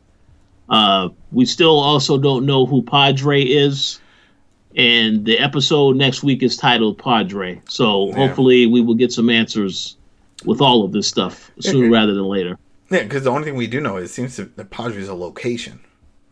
[0.69, 3.99] Uh, we still also don't know who Padre is,
[4.77, 7.63] and the episode next week is titled Padre.
[7.67, 8.17] So Yeah.
[8.17, 9.97] hopefully we will get some answers
[10.45, 12.59] with all of this stuff sooner rather than later.
[12.91, 15.09] Yeah, because the only thing we do know is it seems to, that Padre is
[15.09, 15.81] a location.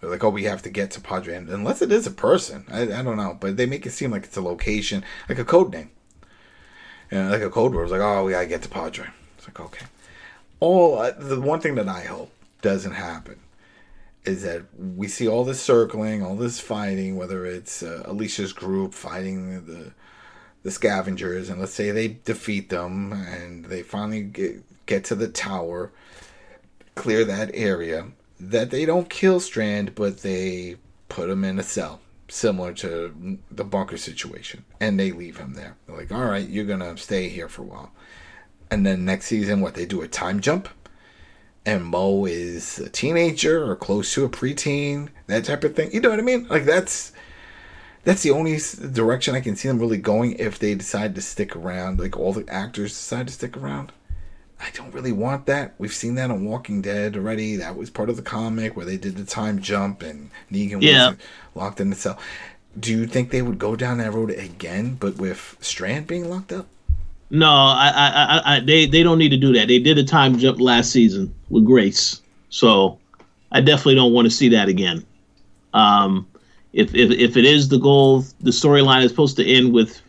[0.00, 2.64] They're like, oh, we have to get to Padre, and unless it is a person,
[2.70, 5.44] I, I don't know, but they make it seem like it's a location, like a
[5.44, 5.90] code name,
[7.10, 7.84] like a code word.
[7.84, 9.06] It's like, oh, we gotta get to Padre.
[9.36, 9.86] It's like, okay.
[10.60, 12.30] All uh, the one thing that I hope
[12.62, 13.40] doesn't happen
[14.24, 18.94] is that we see all this circling, all this fighting, whether it's uh, Alicia's group
[18.94, 19.92] fighting the
[20.64, 25.28] the scavengers, and let's say they defeat them, and they finally get, get to the
[25.28, 25.92] tower,
[26.94, 28.08] clear that area.
[28.40, 30.76] That they don't kill Strand, but they
[31.08, 35.76] put him in a cell, similar to the bunker situation, and they leave him there.
[35.86, 37.92] They're like, "All right, you're gonna stay here for a while."
[38.70, 40.68] And then next season, what they do a time jump,
[41.64, 45.90] and Mo is a teenager or close to a preteen, that type of thing.
[45.92, 46.46] You know what I mean?
[46.48, 47.12] Like that's
[48.04, 48.58] that's the only
[48.92, 52.00] direction I can see them really going if they decide to stick around.
[52.00, 53.92] Like all the actors decide to stick around.
[54.60, 55.74] I don't really want that.
[55.78, 57.56] We've seen that on Walking Dead already.
[57.56, 61.10] That was part of the comic where they did the time jump and Negan Yeah.
[61.10, 61.16] was
[61.54, 62.18] locked in the cell.
[62.78, 66.52] Do you think they would go down that road again, but with Strand being locked
[66.52, 66.66] up?
[67.30, 69.68] No, I, I, I, I, they, they don't need to do that.
[69.68, 72.98] They did a time jump last season with Grace, so
[73.52, 75.04] I definitely don't want to see that again.
[75.74, 76.26] Um,
[76.72, 80.00] if, if, if it is the goal, the storyline is supposed to end with,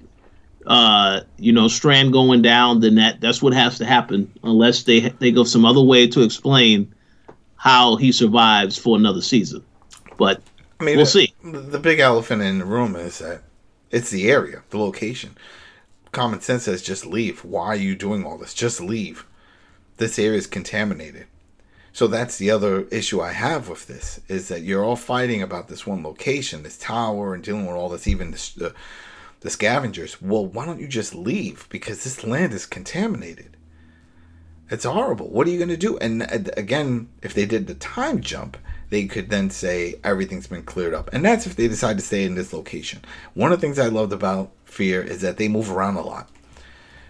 [0.65, 4.99] uh, you know, Strand going down, then that that's what has to happen, unless they
[5.19, 6.93] they go some other way to explain
[7.55, 9.63] how he survives for another season.
[10.17, 10.41] But
[10.79, 11.33] I mean, We'll the- see.
[11.43, 13.43] The big elephant in the room is that
[13.91, 15.35] it's the area, the location.
[16.11, 17.43] Common sense says just leave.
[17.43, 18.53] Why are you doing all this?
[18.53, 19.25] Just leave.
[19.97, 21.27] This area is contaminated.
[21.91, 25.67] So that's the other issue I have with this is that you're all fighting about
[25.67, 28.73] this one location, this tower, and dealing with all this, even the, the,
[29.41, 30.21] the scavengers.
[30.21, 31.67] Well, why don't you just leave?
[31.69, 33.57] Because this land is contaminated.
[34.69, 35.29] It's horrible.
[35.29, 35.97] What are you going to do?
[35.97, 38.57] And uh, again, if they did the time jump,
[38.89, 41.09] they could then say everything's been cleared up.
[41.11, 43.01] And that's if they decide to stay in this location.
[43.33, 46.29] One of the things I loved about Fear is that they move around a lot.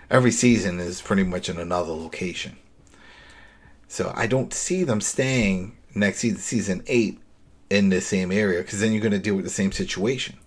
[0.09, 2.57] Every season is pretty much in another location.
[3.87, 7.19] So I don't see them staying next season, season eight,
[7.69, 10.37] in the same area because then you're going to deal with the same situation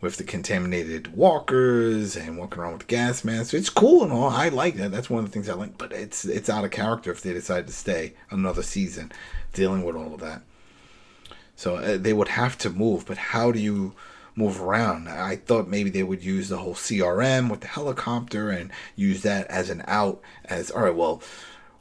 [0.00, 3.54] with the contaminated walkers and walking around with gas masks.
[3.54, 4.28] It's cool and all.
[4.28, 4.92] I like that.
[4.92, 5.78] That's one of the things I like.
[5.78, 9.12] But it's it's out of character if they decide to stay another season
[9.52, 10.42] dealing with all of that.
[11.56, 13.06] So uh, they would have to move.
[13.06, 13.94] But how do you
[14.36, 15.08] move around?
[15.08, 19.46] I thought maybe they would use the whole CRM with the helicopter and use that
[19.46, 20.20] as an out.
[20.44, 21.22] As all right, well.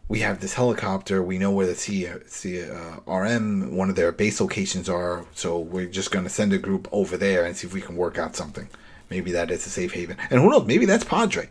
[0.09, 1.23] We have this helicopter.
[1.23, 5.25] We know where the C, C, uh, RM, one of their base locations are.
[5.33, 7.95] So we're just going to send a group over there and see if we can
[7.95, 8.67] work out something.
[9.09, 10.17] Maybe that is a safe haven.
[10.29, 10.65] And who knows?
[10.65, 11.49] Maybe that's Padre.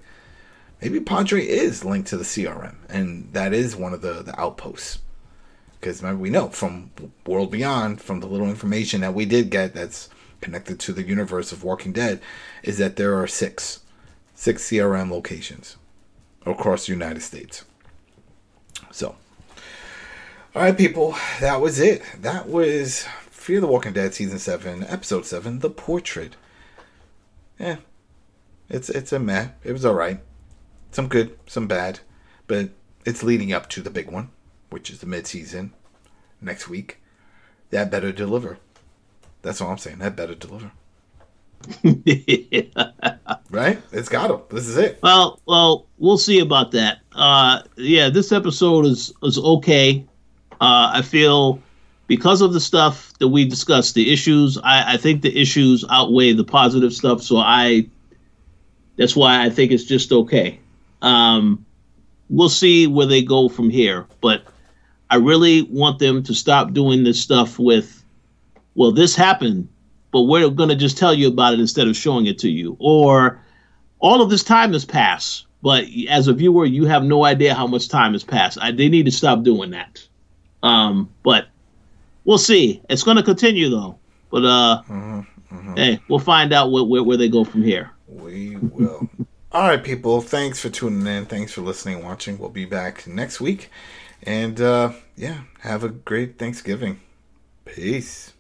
[0.83, 4.99] Maybe Padre is linked to the CRM, and that is one of the, the outposts.
[5.79, 6.91] Because remember, we know from
[7.25, 10.09] World Beyond, from the little information that we did get that's
[10.41, 12.21] connected to the universe of Walking Dead,
[12.65, 13.85] is that there are six,
[14.35, 15.77] six CRM locations
[16.45, 17.65] across the United States.
[18.93, 19.17] So,
[20.55, 22.03] all right, people, that was it.
[22.21, 26.37] That was Fear the Walking Dead season seven, episode seven, The Portrait.
[27.59, 27.77] Yeah,
[28.69, 29.49] it's it's a meh.
[29.65, 30.21] It was all right.
[30.91, 32.01] Some good, some bad,
[32.47, 32.69] but
[33.07, 34.29] it's leading up to the big one,
[34.69, 35.73] which is the mid-season
[36.43, 36.99] next week.
[37.71, 38.59] That better deliver.
[39.41, 40.01] That's all I'm saying.
[40.01, 40.73] That better deliver.
[43.51, 43.79] Right?
[43.93, 44.41] It's got to.
[44.55, 44.99] This is it.
[45.03, 47.01] Well, well, we'll see about that.
[47.13, 50.07] Uh, yeah, this episode is is okay.
[50.53, 51.61] Uh, I feel
[52.07, 54.57] because of the stuff that we discussed, the issues.
[54.65, 57.21] I, I think the issues outweigh the positive stuff.
[57.21, 57.89] So I
[58.97, 60.59] That's why I think it's just okay.
[61.03, 61.65] Um,
[62.29, 64.45] we'll see where they go from here, but
[65.11, 68.05] I really want them to stop doing this stuff with,
[68.75, 69.69] well, this happened,
[70.13, 72.77] but we're going to just tell you about it instead of showing it to you.
[72.79, 73.41] Or
[73.99, 77.67] all of this time has passed, but as a viewer, you have no idea how
[77.67, 78.59] much time has passed.
[78.61, 80.07] I, they need to stop doing that.
[80.63, 81.47] Um, but
[82.25, 82.83] we'll see.
[82.89, 83.99] It's going to continue though.
[84.31, 85.21] But uh, mm-hmm,
[85.55, 85.75] mm-hmm.
[85.77, 87.91] hey, we'll find out where, where, where they go from here.
[88.07, 89.09] We will.
[89.53, 90.23] All right, people.
[90.23, 91.27] Thanks for tuning in.
[91.27, 92.39] Thanks for listening, watching.
[92.39, 93.71] We'll be back next week.
[94.23, 97.01] And uh, yeah, have a great Thanksgiving.
[97.67, 98.33] Peace.